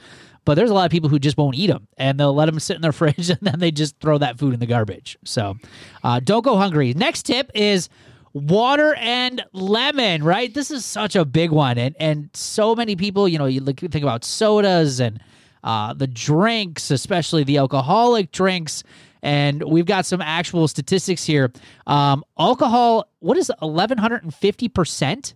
but 0.46 0.56
there's 0.56 0.70
a 0.70 0.74
lot 0.74 0.86
of 0.86 0.92
people 0.92 1.10
who 1.10 1.20
just 1.20 1.38
won't 1.38 1.56
eat 1.56 1.68
them 1.68 1.88
and 1.98 2.20
they'll 2.20 2.34
let 2.34 2.46
them 2.46 2.60
sit 2.60 2.75
in 2.75 2.82
their 2.82 2.92
fridge 2.94 3.30
and 3.30 3.39
then 3.42 3.60
they 3.60 3.72
just 3.72 4.00
throw 4.00 4.18
that 4.18 4.39
food 4.39 4.54
in 4.54 4.60
the 4.60 4.65
garbage. 4.65 5.18
So 5.25 5.58
uh, 6.04 6.20
don't 6.22 6.44
go 6.44 6.58
hungry. 6.58 6.94
Next 6.94 7.24
tip 7.24 7.51
is 7.54 7.89
water 8.34 8.96
and 8.96 9.44
lemon. 9.54 10.24
Right, 10.24 10.54
this 10.54 10.72
is 10.72 10.86
such 10.86 11.15
a 11.15 11.25
big 11.25 11.51
one, 11.51 11.77
and 11.77 11.96
and 12.00 12.30
so 12.34 12.75
many 12.75 12.96
people, 12.96 13.27
you 13.27 13.38
know, 13.39 13.46
you 13.46 13.62
look, 13.62 13.80
think 13.80 13.96
about 13.96 14.24
sodas 14.24 15.00
and. 15.00 15.20
Uh, 15.63 15.96
the 15.96 16.06
drinks, 16.06 16.92
especially 16.92 17.44
the 17.44 17.58
alcoholic 17.58 18.32
drinks, 18.32 18.84
and 19.22 19.64
we've 19.64 19.86
got 19.86 20.06
some 20.06 20.22
actual 20.22 20.68
statistics 20.68 21.24
here. 21.24 21.52
Um, 21.88 22.24
alcohol, 22.38 23.10
what 23.20 23.38
is 23.38 23.52
eleven 23.62 23.98
hundred 23.98 24.24
and 24.24 24.34
fifty 24.34 24.68
percent? 24.68 25.36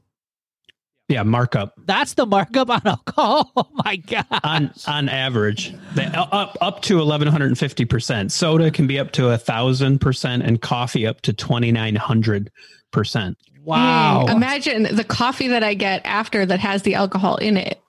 Yeah, 1.10 1.24
markup 1.24 1.74
That's 1.86 2.14
the 2.14 2.28
markup 2.28 2.70
on 2.70 2.82
alcohol. 2.86 3.52
Oh 3.58 3.68
my 3.86 3.96
god! 3.96 4.26
on 4.44 4.72
on 4.88 5.10
average. 5.10 5.74
They, 5.96 6.06
up 6.06 6.58
up 6.62 6.82
to 6.84 6.98
1150 6.98 7.86
percent. 7.86 8.32
Soda 8.32 8.70
can 8.70 8.88
be 8.88 9.00
up 9.00 9.12
to 9.14 9.30
a 9.30 9.38
thousand 9.38 10.00
percent, 10.00 10.44
and 10.44 10.62
coffee 10.62 11.08
up 11.08 11.22
to 11.22 11.34
2900 11.34 12.52
percent. 12.92 13.38
Wow. 13.64 14.26
Mm, 14.28 14.36
imagine 14.36 14.96
the 14.96 15.04
coffee 15.04 15.50
that 15.50 15.64
I 15.64 15.74
get 15.74 16.02
after 16.06 16.46
that 16.46 16.60
has 16.60 16.84
the 16.84 16.96
alcohol 16.96 17.36
in 17.38 17.58
it. 17.58 17.82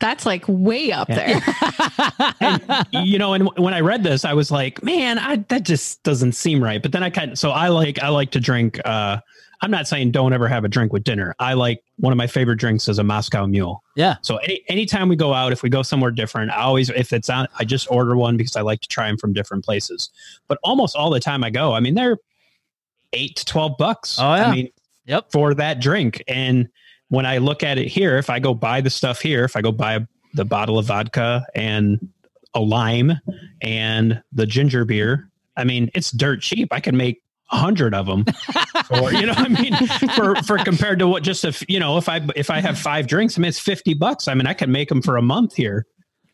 That's 0.00 0.26
like 0.26 0.44
way 0.48 0.92
up 0.92 1.08
Yeah. 1.08 1.40
there. 1.40 2.32
and, 2.40 2.86
you 2.92 3.18
know, 3.18 3.32
and 3.34 3.48
when 3.56 3.72
I 3.74 3.80
read 3.80 4.02
this, 4.02 4.24
I 4.24 4.34
was 4.34 4.50
like, 4.50 4.82
man, 4.82 5.18
I, 5.18 5.36
that 5.48 5.62
just 5.64 6.02
doesn't 6.02 6.32
seem 6.32 6.62
right. 6.62 6.82
But 6.82 6.92
then 6.92 7.02
I 7.02 7.10
kind 7.10 7.32
of, 7.32 7.38
so 7.38 7.50
I 7.50 7.68
like, 7.68 8.02
I 8.02 8.08
like 8.08 8.30
to 8.32 8.40
drink. 8.40 8.80
Uh, 8.84 9.18
I'm 9.62 9.70
not 9.70 9.88
saying 9.88 10.10
don't 10.10 10.32
ever 10.34 10.46
have 10.48 10.64
a 10.64 10.68
drink 10.68 10.92
with 10.92 11.04
dinner. 11.04 11.34
I 11.38 11.54
like 11.54 11.82
one 11.96 12.12
of 12.12 12.16
my 12.18 12.26
favorite 12.26 12.56
drinks 12.56 12.86
is 12.88 12.98
a 12.98 13.04
Moscow 13.04 13.46
Mule. 13.46 13.82
Yeah. 13.96 14.16
So 14.20 14.36
any 14.38 14.62
anytime 14.68 15.08
we 15.08 15.16
go 15.16 15.32
out, 15.32 15.52
if 15.52 15.62
we 15.62 15.70
go 15.70 15.82
somewhere 15.82 16.10
different, 16.10 16.50
I 16.50 16.56
always 16.62 16.90
if 16.90 17.14
it's 17.14 17.30
on, 17.30 17.48
I 17.58 17.64
just 17.64 17.90
order 17.90 18.14
one 18.14 18.36
because 18.36 18.56
I 18.56 18.60
like 18.60 18.80
to 18.82 18.88
try 18.88 19.06
them 19.06 19.16
from 19.16 19.32
different 19.32 19.64
places. 19.64 20.10
But 20.48 20.58
almost 20.64 20.96
all 20.96 21.08
the 21.08 21.20
time 21.20 21.42
I 21.44 21.50
go, 21.50 21.72
I 21.72 21.80
mean, 21.80 21.94
they're 21.94 22.18
eight 23.14 23.36
to 23.36 23.44
twelve 23.46 23.78
bucks. 23.78 24.18
Oh, 24.18 24.34
yeah. 24.34 24.48
I 24.48 24.52
mean, 24.54 24.68
Yep. 25.06 25.32
for 25.32 25.54
that 25.54 25.80
drink. 25.80 26.22
And 26.28 26.68
when 27.08 27.26
I 27.26 27.38
look 27.38 27.62
at 27.62 27.78
it 27.78 27.88
here, 27.88 28.16
if 28.18 28.30
I 28.30 28.38
go 28.38 28.54
buy 28.54 28.80
the 28.80 28.90
stuff 28.90 29.20
here, 29.20 29.44
if 29.44 29.56
I 29.56 29.62
go 29.62 29.72
buy 29.72 30.06
the 30.34 30.44
bottle 30.44 30.78
of 30.78 30.86
vodka 30.86 31.46
and 31.54 32.08
a 32.54 32.60
lime 32.60 33.12
and 33.60 34.22
the 34.32 34.46
ginger 34.46 34.84
beer, 34.84 35.28
I 35.56 35.64
mean, 35.64 35.90
it's 35.94 36.10
dirt 36.10 36.40
cheap. 36.40 36.72
I 36.72 36.80
can 36.80 36.96
make 36.96 37.22
a 37.52 37.56
hundred 37.56 37.94
of 37.94 38.06
them, 38.06 38.24
or 38.90 39.12
you 39.12 39.26
know, 39.26 39.34
I 39.36 39.48
mean, 39.48 39.74
for 40.16 40.34
for 40.42 40.58
compared 40.58 40.98
to 41.00 41.08
what 41.08 41.22
just 41.22 41.44
if 41.44 41.62
you 41.68 41.78
know, 41.78 41.98
if 41.98 42.08
I 42.08 42.20
if 42.34 42.50
I 42.50 42.60
have 42.60 42.78
five 42.78 43.06
drinks, 43.06 43.38
I 43.38 43.42
mean, 43.42 43.48
it's 43.48 43.58
fifty 43.58 43.94
bucks. 43.94 44.28
I 44.28 44.34
mean, 44.34 44.46
I 44.46 44.54
can 44.54 44.72
make 44.72 44.88
them 44.88 45.02
for 45.02 45.16
a 45.16 45.22
month 45.22 45.54
here, 45.54 45.86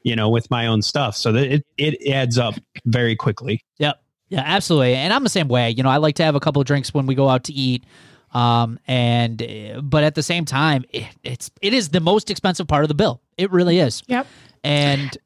you 0.03 0.17
know, 0.17 0.31
with 0.31 0.51
my 0.51 0.67
own 0.67 0.83
stuff. 0.83 1.17
So 1.17 1.33
that 1.33 1.53
it 1.53 1.67
it 1.77 2.13
adds 2.13 2.39
up 2.39 2.55
very 2.87 3.17
quickly. 3.17 3.65
Yep. 3.79 4.01
Yeah, 4.31 4.43
absolutely. 4.47 4.95
And 4.95 5.13
I'm 5.13 5.25
the 5.25 5.29
same 5.29 5.49
way. 5.49 5.71
You 5.71 5.83
know, 5.83 5.91
I 5.91 5.97
like 5.97 6.15
to 6.17 6.25
have 6.25 6.37
a 6.37 6.41
couple 6.41 6.61
of 6.61 6.67
drinks 6.67 6.95
when 6.95 7.07
we 7.07 7.17
go 7.17 7.29
out 7.29 7.45
to 7.45 7.53
eat. 7.53 7.85
Um, 8.33 8.79
and 8.87 9.43
uh, 9.43 9.81
but 9.81 10.05
at 10.05 10.15
the 10.15 10.23
same 10.23 10.45
time, 10.45 10.85
it, 10.91 11.07
it's 11.25 11.51
it 11.61 11.75
is 11.75 11.89
the 11.89 12.01
most 12.01 12.31
expensive 12.31 12.69
part 12.69 12.85
of 12.85 12.89
the 12.89 12.95
bill. 12.95 13.21
It 13.37 13.51
really 13.51 13.79
is. 13.79 14.03
Yep. 14.07 14.27
And 14.63 15.17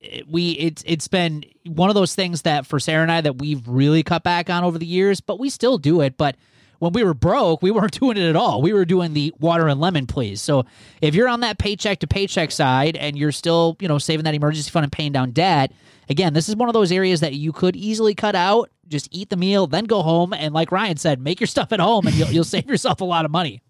it, 0.00 0.28
we 0.28 0.52
it's 0.52 0.82
it's 0.86 1.08
been 1.08 1.44
one 1.66 1.90
of 1.90 1.94
those 1.94 2.14
things 2.14 2.42
that 2.42 2.66
for 2.66 2.80
Sarah 2.80 3.02
and 3.02 3.12
I 3.12 3.20
that 3.20 3.38
we've 3.38 3.66
really 3.68 4.02
cut 4.02 4.22
back 4.22 4.48
on 4.48 4.64
over 4.64 4.78
the 4.78 4.86
years, 4.86 5.20
but 5.20 5.38
we 5.38 5.50
still 5.50 5.78
do 5.78 6.00
it. 6.00 6.16
But 6.16 6.36
when 6.78 6.92
we 6.92 7.04
were 7.04 7.14
broke, 7.14 7.62
we 7.62 7.70
weren't 7.70 7.92
doing 8.00 8.16
it 8.16 8.28
at 8.28 8.36
all. 8.36 8.62
We 8.62 8.72
were 8.72 8.84
doing 8.84 9.12
the 9.12 9.32
water 9.38 9.68
and 9.68 9.80
lemon, 9.80 10.06
please. 10.06 10.40
So 10.40 10.64
if 11.00 11.14
you're 11.14 11.28
on 11.28 11.40
that 11.40 11.58
paycheck 11.58 12.00
to 12.00 12.06
paycheck 12.06 12.50
side 12.50 12.96
and 12.96 13.16
you're 13.16 13.32
still, 13.32 13.76
you 13.80 13.88
know, 13.88 13.98
saving 13.98 14.24
that 14.24 14.34
emergency 14.34 14.70
fund 14.70 14.84
and 14.84 14.92
paying 14.92 15.12
down 15.12 15.32
debt, 15.32 15.72
again, 16.08 16.32
this 16.32 16.48
is 16.48 16.56
one 16.56 16.68
of 16.68 16.74
those 16.74 16.92
areas 16.92 17.20
that 17.20 17.34
you 17.34 17.52
could 17.52 17.76
easily 17.76 18.14
cut 18.14 18.34
out. 18.34 18.70
Just 18.88 19.08
eat 19.10 19.30
the 19.30 19.36
meal, 19.36 19.66
then 19.66 19.84
go 19.84 20.02
home, 20.02 20.32
and 20.32 20.54
like 20.54 20.70
Ryan 20.70 20.96
said, 20.96 21.20
make 21.20 21.40
your 21.40 21.48
stuff 21.48 21.72
at 21.72 21.80
home, 21.80 22.06
and 22.06 22.14
you'll, 22.14 22.30
you'll 22.30 22.44
save 22.56 22.68
yourself 22.68 23.00
a 23.00 23.04
lot 23.04 23.24
of 23.24 23.32
money. 23.32 23.62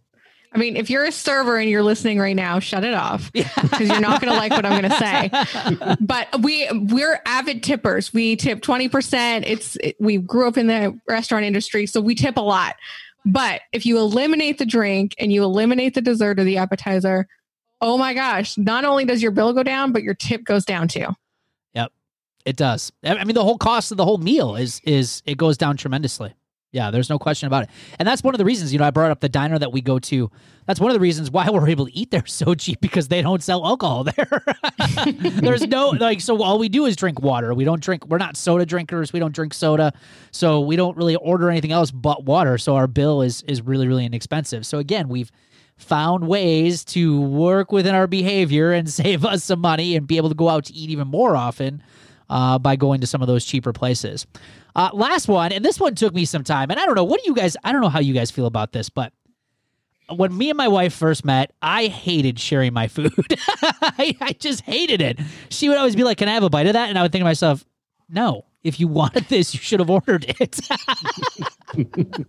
I 0.53 0.59
mean, 0.59 0.77
if 0.77 0.89
you're 0.91 1.05
a 1.05 1.13
server 1.13 1.59
and 1.59 1.69
you're 1.69 1.83
listening 1.83 2.19
right 2.19 2.37
now, 2.37 2.59
shut 2.59 2.85
it 2.85 2.95
off 2.95 3.33
because 3.33 3.81
you're 3.81 4.01
not 4.01 4.21
going 4.21 4.33
to 4.33 4.39
like 4.39 4.53
what 4.53 4.65
I'm 4.65 4.81
going 4.81 4.91
to 4.91 4.99
say. 4.99 5.97
But 6.07 6.43
we 6.43 6.69
we're 6.73 7.21
avid 7.27 7.63
tippers. 7.63 8.13
We 8.13 8.37
tip 8.37 8.61
20%. 8.61 9.45
It's 9.47 9.77
it, 9.77 9.97
we 9.99 10.19
grew 10.19 10.49
up 10.49 10.57
in 10.57 10.67
the 10.67 10.99
restaurant 11.09 11.45
industry, 11.45 11.87
so 11.87 12.01
we 12.01 12.15
tip 12.15 12.37
a 12.37 12.41
lot. 12.41 12.77
But 13.25 13.63
if 13.73 13.85
you 13.87 13.99
eliminate 13.99 14.59
the 14.59 14.67
drink 14.67 15.15
and 15.19 15.33
you 15.33 15.43
eliminate 15.43 15.95
the 15.95 16.01
dessert 16.01 16.39
or 16.39 16.45
the 16.45 16.59
appetizer, 16.59 17.27
oh 17.81 17.99
my 17.99 18.15
gosh, 18.15 18.57
not 18.57 18.85
only 18.85 19.05
does 19.05 19.23
your 19.23 19.33
bill 19.33 19.53
go 19.53 19.63
down, 19.63 19.93
but 19.93 20.03
your 20.03 20.15
tip 20.15 20.45
goes 20.45 20.65
down 20.65 20.89
too. 20.89 21.09
Yep. 21.75 21.93
It 22.45 22.57
does. 22.57 22.93
I 23.05 23.17
I 23.17 23.25
mean, 23.25 23.35
the 23.35 23.45
whole 23.45 23.59
cost 23.59 23.91
of 23.91 23.97
the 23.97 24.05
whole 24.05 24.19
meal 24.19 24.57
is 24.57 24.81
is 24.85 25.23
it 25.27 25.37
goes 25.37 25.57
down 25.57 25.77
tremendously. 25.77 26.35
Yeah, 26.77 26.91
there's 26.91 27.09
no 27.09 27.19
question 27.19 27.47
about 27.47 27.63
it. 27.63 27.71
And 27.99 28.07
that's 28.07 28.23
one 28.23 28.35
of 28.35 28.39
the 28.39 28.45
reasons, 28.45 28.71
you 28.71 28.79
know, 28.79 28.85
I 28.85 28.91
brought 28.91 29.11
up 29.11 29.21
the 29.21 29.31
diner 29.31 29.59
that 29.59 29.73
we 29.73 29.81
go 29.81 29.99
to. 29.99 30.31
That's 30.67 30.79
one 30.79 30.91
of 30.91 30.95
the 30.95 31.01
reasons 31.01 31.31
why 31.31 31.49
we're 31.53 31.71
able 31.71 31.87
to 31.87 31.97
eat 31.97 32.11
there 32.11 32.27
so 32.27 32.55
cheap 32.55 32.83
because 32.83 33.09
they 33.09 33.23
don't 33.23 33.43
sell 33.43 33.65
alcohol 33.65 34.05
there. 34.05 34.45
there's 35.07 35.67
no 35.67 35.89
like 35.89 36.21
so 36.21 36.43
all 36.43 36.59
we 36.59 36.69
do 36.69 36.85
is 36.85 36.95
drink 36.95 37.23
water. 37.23 37.55
We 37.55 37.65
don't 37.65 37.81
drink 37.81 38.07
we're 38.07 38.19
not 38.19 38.37
soda 38.37 38.67
drinkers. 38.67 39.15
We 39.15 39.21
don't 39.21 39.35
drink 39.35 39.55
soda. 39.55 39.95
So 40.33 40.61
we 40.61 40.77
don't 40.77 40.99
really 40.99 41.17
order 41.17 41.51
anything 41.51 41.73
else 41.73 41.91
but 41.91 42.25
water. 42.25 42.59
So 42.59 42.77
our 42.77 42.87
bill 42.87 43.23
is 43.23 43.43
is 43.45 43.63
really 43.63 43.89
really 43.89 44.05
inexpensive. 44.05 44.67
So 44.67 44.77
again, 44.77 45.09
we've 45.09 45.33
found 45.79 46.29
ways 46.29 46.85
to 46.85 47.23
work 47.23 47.73
within 47.73 47.95
our 47.95 48.07
behavior 48.07 48.73
and 48.73 48.91
save 49.03 49.25
us 49.25 49.45
some 49.45 49.61
money 49.61 49.97
and 49.97 50.07
be 50.07 50.19
able 50.19 50.29
to 50.29 50.35
go 50.35 50.51
out 50.51 50.67
to 50.67 50.75
eat 50.75 50.91
even 50.91 51.09
more 51.09 51.37
often 51.37 51.83
uh, 52.29 52.59
by 52.59 52.77
going 52.77 53.01
to 53.01 53.07
some 53.07 53.23
of 53.23 53.29
those 53.29 53.45
cheaper 53.45 53.73
places. 53.73 54.27
Uh, 54.75 54.91
last 54.93 55.29
one, 55.29 55.53
and 55.53 55.65
this 55.65 55.81
one 55.81 55.95
took 55.95 56.15
me 56.15 56.25
some 56.25 56.45
time, 56.45 56.71
and 56.71 56.79
I 56.79 56.87
don't 56.87 56.95
know 56.95 57.05
what 57.05 57.23
do 57.23 57.29
you 57.31 57.35
guys. 57.35 57.57
I 57.65 57.73
don't 57.73 57.81
know 57.81 57.89
how 57.89 58.01
you 58.01 58.13
guys 58.13 58.31
feel 58.31 58.47
about 58.47 58.73
this, 58.73 58.89
but 58.91 59.13
when 60.15 60.37
me 60.37 60.51
and 60.51 60.57
my 60.57 60.69
wife 60.69 60.95
first 60.95 61.25
met, 61.25 61.53
I 61.63 61.87
hated 61.87 62.39
sharing 62.39 62.73
my 62.73 62.89
food. 62.89 63.13
I, 63.63 64.17
I 64.21 64.33
just 64.39 64.61
hated 64.63 65.01
it. 65.01 65.19
She 65.49 65.69
would 65.69 65.79
always 65.79 65.97
be 65.97 66.05
like, 66.05 66.19
"Can 66.19 66.29
I 66.29 66.35
have 66.35 66.43
a 66.43 66.51
bite 66.51 66.67
of 66.67 66.75
that?" 66.75 66.89
And 66.89 66.99
I 66.99 67.03
would 67.03 67.13
think 67.13 67.21
to 67.21 67.25
myself, 67.25 67.65
"No, 68.09 68.45
if 68.63 68.79
you 68.79 68.89
wanted 68.89 69.25
this, 69.25 69.55
you 69.55 69.61
should 69.61 69.81
have 69.81 69.91
ordered 69.91 70.27
it." 70.29 70.61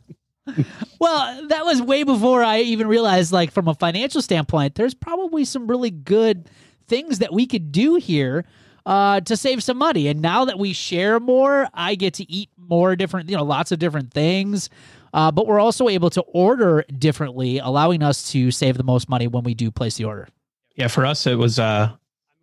well, 1.00 1.48
that 1.48 1.66
was 1.66 1.82
way 1.82 2.04
before 2.04 2.44
I 2.44 2.62
even 2.62 2.88
realized, 2.88 3.32
like, 3.32 3.52
from 3.52 3.68
a 3.68 3.74
financial 3.74 4.22
standpoint, 4.22 4.76
there's 4.76 4.94
probably 4.94 5.46
some 5.46 5.68
really 5.68 5.92
good 5.92 6.50
things 6.88 7.20
that 7.20 7.34
we 7.34 7.46
could 7.46 7.72
do 7.72 7.96
here 7.96 8.46
uh, 8.88 9.20
to 9.20 9.36
save 9.36 9.62
some 9.62 9.78
money. 9.78 10.08
And 10.08 10.22
now 10.22 10.46
that 10.46 10.58
we 10.58 10.72
share 10.72 11.20
more, 11.20 11.68
I 11.74 11.96
get 11.96 12.14
to 12.16 12.32
eat 12.32 12.50
more 12.58 12.96
different, 12.96 13.30
you 13.30 13.36
know, 13.36 13.44
lots 13.44 13.74
of 13.74 13.80
different 13.80 14.14
things. 14.14 14.70
Uh, 15.14 15.30
but 15.30 15.46
we're 15.46 15.60
also 15.60 15.90
able 15.90 16.10
to 16.10 16.22
order 16.22 16.86
differently, 16.98 17.60
allowing 17.60 18.02
us 18.02 18.32
to 18.32 18.50
save 18.50 18.78
the 18.78 18.84
most 18.84 19.10
money 19.10 19.28
when 19.28 19.44
we 19.44 19.54
do 19.54 19.70
place 19.70 19.98
the 19.98 20.06
order. 20.06 20.30
Yeah, 20.76 20.88
for 20.88 21.06
us 21.06 21.28
it 21.28 21.36
was 21.36 21.60
uh 21.60 21.92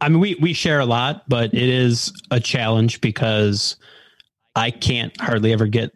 I 0.00 0.08
mean 0.08 0.20
we 0.20 0.34
we 0.34 0.52
share 0.52 0.80
a 0.80 0.86
lot, 0.86 1.22
but 1.28 1.54
it 1.54 1.68
is 1.68 2.12
a 2.30 2.40
challenge 2.40 3.00
because 3.00 3.76
I 4.54 4.70
can't 4.70 5.18
hardly 5.20 5.52
ever 5.52 5.66
get 5.66 5.92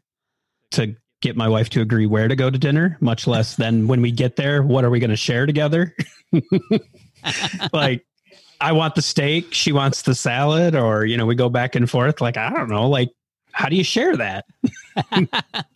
to 0.73 0.95
get 1.21 1.37
my 1.37 1.49
wife 1.49 1.69
to 1.71 1.83
agree 1.83 2.07
where 2.07 2.29
to 2.29 2.37
go 2.37 2.49
to 2.49 2.59
dinner, 2.59 2.97
much 3.01 3.27
less 3.27 3.57
than 3.57 3.87
when 3.87 4.01
we 4.01 4.13
get 4.13 4.37
there, 4.37 4.63
what 4.63 4.85
are 4.85 4.91
we 4.91 5.01
going 5.01 5.11
to 5.11 5.17
share 5.17 5.47
together? 5.47 5.95
like 7.73 8.07
I 8.61 8.73
want 8.73 8.95
the 8.95 9.03
steak, 9.03 9.55
she 9.55 9.73
wants 9.73 10.03
the 10.03 10.15
salad 10.15 10.75
or 10.75 11.05
you 11.05 11.17
know, 11.17 11.27
we 11.27 11.35
go 11.35 11.49
back 11.49 11.75
and 11.75 11.89
forth 11.89 12.21
like 12.21 12.37
I 12.37 12.51
don't 12.51 12.69
know, 12.69 12.89
like 12.89 13.11
how 13.53 13.69
do 13.69 13.77
you 13.77 13.85
share 13.85 14.17
that? 14.17 14.45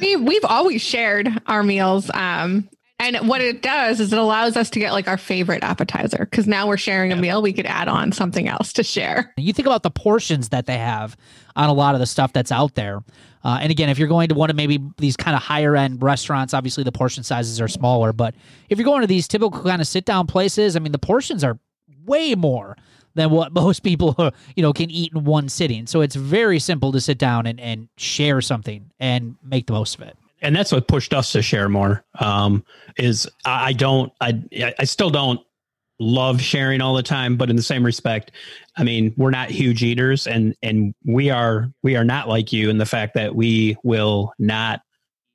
We 0.00 0.16
we've 0.16 0.44
always 0.44 0.80
shared 0.80 1.42
our 1.46 1.62
meals. 1.62 2.10
Um, 2.14 2.68
and 2.98 3.28
what 3.28 3.42
it 3.42 3.60
does 3.62 4.00
is 4.00 4.12
it 4.12 4.18
allows 4.18 4.56
us 4.56 4.70
to 4.70 4.78
get 4.78 4.92
like 4.92 5.06
our 5.06 5.18
favorite 5.18 5.62
appetizer 5.62 6.26
because 6.30 6.46
now 6.46 6.66
we're 6.66 6.78
sharing 6.78 7.12
a 7.12 7.16
meal. 7.16 7.42
We 7.42 7.52
could 7.52 7.66
add 7.66 7.88
on 7.88 8.12
something 8.12 8.48
else 8.48 8.72
to 8.74 8.82
share. 8.82 9.34
You 9.36 9.52
think 9.52 9.66
about 9.66 9.82
the 9.82 9.90
portions 9.90 10.48
that 10.48 10.66
they 10.66 10.78
have 10.78 11.16
on 11.56 11.68
a 11.68 11.74
lot 11.74 11.94
of 11.94 12.00
the 12.00 12.06
stuff 12.06 12.32
that's 12.32 12.50
out 12.50 12.74
there. 12.74 13.02
Uh, 13.44 13.58
and 13.60 13.70
again, 13.70 13.90
if 13.90 13.98
you're 13.98 14.08
going 14.08 14.28
to 14.28 14.34
one 14.34 14.48
of 14.48 14.56
maybe 14.56 14.80
these 14.96 15.16
kind 15.16 15.36
of 15.36 15.42
higher 15.42 15.76
end 15.76 16.02
restaurants, 16.02 16.54
obviously 16.54 16.84
the 16.84 16.92
portion 16.92 17.22
sizes 17.22 17.60
are 17.60 17.68
smaller. 17.68 18.12
But 18.12 18.34
if 18.70 18.78
you're 18.78 18.86
going 18.86 19.02
to 19.02 19.06
these 19.06 19.28
typical 19.28 19.62
kind 19.62 19.82
of 19.82 19.86
sit 19.86 20.06
down 20.06 20.26
places, 20.26 20.74
I 20.74 20.78
mean, 20.78 20.92
the 20.92 20.98
portions 20.98 21.44
are 21.44 21.58
way 22.06 22.34
more 22.34 22.76
than 23.14 23.30
what 23.30 23.52
most 23.64 23.82
people 23.82 24.32
you 24.54 24.62
know 24.62 24.72
can 24.72 24.90
eat 24.90 25.12
in 25.14 25.24
one 25.24 25.48
sitting. 25.48 25.86
So 25.86 26.00
it's 26.00 26.14
very 26.16 26.58
simple 26.58 26.92
to 26.92 27.00
sit 27.00 27.18
down 27.18 27.46
and, 27.46 27.60
and 27.60 27.88
share 27.96 28.40
something 28.40 28.90
and 28.98 29.36
make 29.42 29.66
the 29.66 29.72
most 29.72 29.96
of 29.96 30.02
it. 30.02 30.16
and 30.42 30.54
that's 30.54 30.72
what 30.72 30.86
pushed 30.86 31.14
us 31.14 31.32
to 31.32 31.42
share 31.42 31.68
more 31.68 32.04
um 32.20 32.64
is 32.98 33.28
i 33.44 33.68
I 33.68 33.72
don't 33.72 34.12
i 34.20 34.42
i 34.78 34.84
still 34.84 35.10
don't 35.10 35.40
love 35.98 36.42
sharing 36.42 36.82
all 36.82 36.94
the 36.94 37.02
time 37.02 37.36
but 37.36 37.48
in 37.48 37.56
the 37.56 37.62
same 37.62 37.82
respect 37.84 38.32
i 38.76 38.84
mean 38.84 39.14
we're 39.16 39.30
not 39.30 39.48
huge 39.50 39.82
eaters 39.82 40.26
and 40.26 40.54
and 40.62 40.94
we 41.06 41.30
are 41.30 41.72
we 41.82 41.96
are 41.96 42.04
not 42.04 42.28
like 42.28 42.52
you 42.52 42.68
in 42.68 42.76
the 42.76 42.84
fact 42.86 43.14
that 43.14 43.34
we 43.34 43.76
will 43.82 44.32
not 44.38 44.82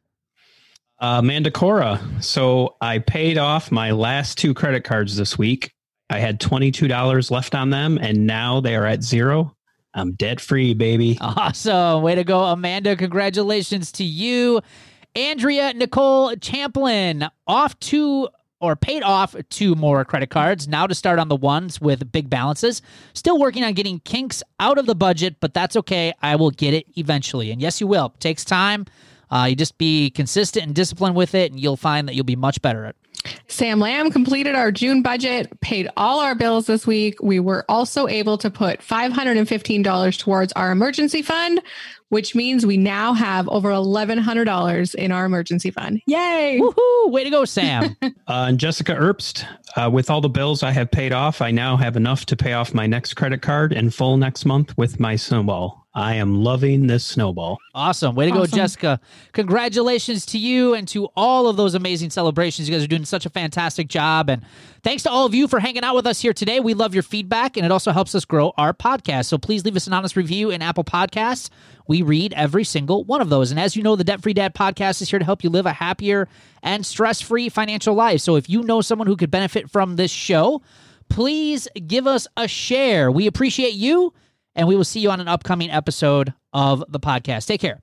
Uh, 0.99 1.17
Amanda 1.19 1.51
Cora. 1.51 1.99
So 2.21 2.77
I 2.79 2.99
paid 2.99 3.37
off 3.37 3.71
my 3.71 3.91
last 3.91 4.37
two 4.37 4.53
credit 4.53 4.85
cards 4.85 5.17
this 5.17 5.37
week. 5.37 5.73
I 6.09 6.19
had 6.19 6.39
$22 6.39 7.31
left 7.31 7.55
on 7.55 7.71
them, 7.71 7.97
and 8.01 8.25
now 8.25 8.61
they 8.61 8.75
are 8.75 8.85
at 8.85 9.03
zero. 9.03 9.55
I'm 9.93 10.13
debt 10.13 10.39
free, 10.39 10.73
baby. 10.73 11.17
Awesome. 11.21 12.03
Way 12.03 12.15
to 12.15 12.23
go, 12.23 12.43
Amanda. 12.45 12.95
Congratulations 12.95 13.91
to 13.93 14.03
you. 14.03 14.61
Andrea 15.15 15.73
Nicole 15.73 16.35
Champlin 16.35 17.29
off 17.47 17.79
two 17.79 18.27
or 18.59 18.75
paid 18.75 19.03
off 19.03 19.35
two 19.49 19.75
more 19.75 20.03
credit 20.03 20.29
cards. 20.29 20.67
Now 20.67 20.87
to 20.87 20.95
start 20.95 21.19
on 21.19 21.29
the 21.29 21.35
ones 21.35 21.79
with 21.79 22.11
big 22.11 22.29
balances. 22.29 22.81
Still 23.13 23.39
working 23.39 23.63
on 23.63 23.73
getting 23.73 23.99
kinks 23.99 24.43
out 24.59 24.77
of 24.77 24.85
the 24.85 24.95
budget, 24.95 25.37
but 25.39 25.53
that's 25.53 25.75
okay. 25.77 26.13
I 26.21 26.35
will 26.35 26.51
get 26.51 26.73
it 26.73 26.85
eventually. 26.97 27.51
And 27.51 27.61
yes, 27.61 27.79
you 27.79 27.87
will. 27.87 28.11
It 28.15 28.19
takes 28.19 28.43
time. 28.43 28.85
Uh, 29.29 29.47
you 29.49 29.55
just 29.55 29.77
be 29.77 30.09
consistent 30.09 30.65
and 30.65 30.75
disciplined 30.75 31.15
with 31.15 31.33
it, 31.33 31.51
and 31.51 31.59
you'll 31.59 31.77
find 31.77 32.07
that 32.07 32.15
you'll 32.15 32.25
be 32.25 32.35
much 32.35 32.61
better 32.61 32.85
at 32.85 32.95
Sam 33.47 33.79
Lamb 33.79 34.11
completed 34.11 34.55
our 34.55 34.71
June 34.71 35.01
budget, 35.01 35.59
paid 35.61 35.89
all 35.97 36.19
our 36.19 36.35
bills 36.35 36.67
this 36.67 36.85
week. 36.85 37.21
We 37.21 37.39
were 37.39 37.65
also 37.69 38.07
able 38.07 38.37
to 38.39 38.49
put 38.49 38.79
$515 38.81 40.19
towards 40.19 40.53
our 40.53 40.71
emergency 40.71 41.21
fund, 41.21 41.61
which 42.09 42.35
means 42.35 42.65
we 42.65 42.77
now 42.77 43.13
have 43.13 43.47
over 43.49 43.69
$1,100 43.69 44.95
in 44.95 45.11
our 45.11 45.25
emergency 45.25 45.71
fund. 45.71 46.01
Yay! 46.07 46.59
Woohoo! 46.61 47.11
Way 47.11 47.23
to 47.23 47.29
go, 47.29 47.45
Sam. 47.45 47.95
Uh, 48.27 48.47
and 48.49 48.59
Jessica 48.59 48.93
Erbst, 48.93 49.45
uh, 49.77 49.87
with 49.89 50.09
all 50.09 50.19
the 50.19 50.29
bills 50.29 50.63
I 50.63 50.71
have 50.71 50.89
paid 50.89 51.13
off, 51.13 51.41
I 51.41 51.51
now 51.51 51.77
have 51.77 51.95
enough 51.95 52.25
to 52.27 52.35
pay 52.35 52.53
off 52.53 52.73
my 52.73 52.87
next 52.87 53.13
credit 53.13 53.43
card 53.43 53.71
in 53.71 53.91
full 53.91 54.17
next 54.17 54.45
month 54.45 54.75
with 54.77 54.99
my 54.99 55.15
snowball. 55.15 55.84
I 55.95 56.15
am 56.15 56.43
loving 56.43 56.87
this 56.87 57.05
snowball. 57.05 57.57
Awesome. 57.73 58.15
Way 58.15 58.25
to 58.25 58.31
go, 58.31 58.45
Jessica. 58.45 58.99
Congratulations 59.31 60.25
to 60.27 60.37
you 60.37 60.73
and 60.73 60.85
to 60.89 61.07
all 61.15 61.47
of 61.47 61.55
those 61.55 61.73
amazing 61.73 62.09
celebrations. 62.09 62.67
You 62.67 62.75
guys 62.75 62.83
are 62.83 62.87
doing 62.87 63.05
such 63.05 63.25
a 63.25 63.29
fantastic 63.29 63.87
job. 63.87 64.29
And 64.29 64.43
thanks 64.83 65.03
to 65.03 65.09
all 65.09 65.25
of 65.25 65.33
you 65.33 65.47
for 65.47 65.61
hanging 65.61 65.85
out 65.85 65.95
with 65.95 66.05
us 66.05 66.19
here 66.19 66.33
today. 66.33 66.59
We 66.59 66.73
love 66.73 66.93
your 66.93 67.01
feedback 67.01 67.55
and 67.55 67.65
it 67.65 67.71
also 67.71 67.93
helps 67.93 68.13
us 68.13 68.25
grow 68.25 68.51
our 68.57 68.73
podcast. 68.73 69.27
So 69.27 69.37
please 69.37 69.63
leave 69.63 69.77
us 69.77 69.87
an 69.87 69.93
honest 69.93 70.17
review 70.17 70.51
in 70.51 70.61
Apple 70.61 70.83
Podcasts. 70.83 71.49
We 71.87 72.01
read 72.01 72.33
every 72.33 72.65
single 72.65 73.05
one 73.05 73.21
of 73.21 73.29
those. 73.29 73.51
And 73.51 73.59
as 73.59 73.77
you 73.77 73.81
know, 73.83 73.95
the 73.95 74.03
Debt 74.03 74.21
Free 74.21 74.33
Dad 74.33 74.53
podcast 74.53 75.01
is 75.01 75.09
here 75.09 75.19
to 75.19 75.25
help 75.25 75.45
you 75.45 75.49
live 75.49 75.65
a 75.65 75.71
happier 75.71 76.27
and 76.61 76.85
stress 76.85 77.21
free 77.21 77.47
financial 77.47 77.93
life. 77.93 78.19
So 78.19 78.35
if 78.35 78.49
you 78.49 78.63
know 78.63 78.81
someone 78.81 79.07
who 79.07 79.15
could 79.15 79.31
benefit 79.31 79.71
from 79.71 79.95
this 79.95 80.11
show, 80.11 80.61
please 81.07 81.69
give 81.87 82.05
us 82.05 82.27
a 82.35 82.49
share. 82.49 83.09
We 83.09 83.27
appreciate 83.27 83.75
you, 83.75 84.13
and 84.55 84.67
we 84.67 84.75
will 84.75 84.83
see 84.83 84.99
you 84.99 85.11
on 85.11 85.19
an 85.19 85.27
upcoming 85.27 85.69
episode 85.69 86.33
of 86.53 86.83
the 86.89 86.99
podcast. 86.99 87.45
Take 87.47 87.61
care. 87.61 87.81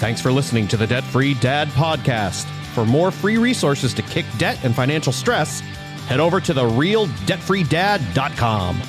Thanks 0.00 0.20
for 0.20 0.30
listening 0.32 0.66
to 0.68 0.76
the 0.76 0.86
Debt 0.86 1.04
Free 1.04 1.32
Dad 1.34 1.68
podcast. 1.68 2.44
For 2.74 2.84
more 2.84 3.12
free 3.12 3.38
resources 3.38 3.94
to 3.94 4.02
kick 4.02 4.26
debt 4.36 4.62
and 4.64 4.74
financial 4.74 5.12
stress, 5.12 5.60
head 6.08 6.18
over 6.18 6.40
to 6.40 6.52
therealdebtfreedad.com. 6.52 8.82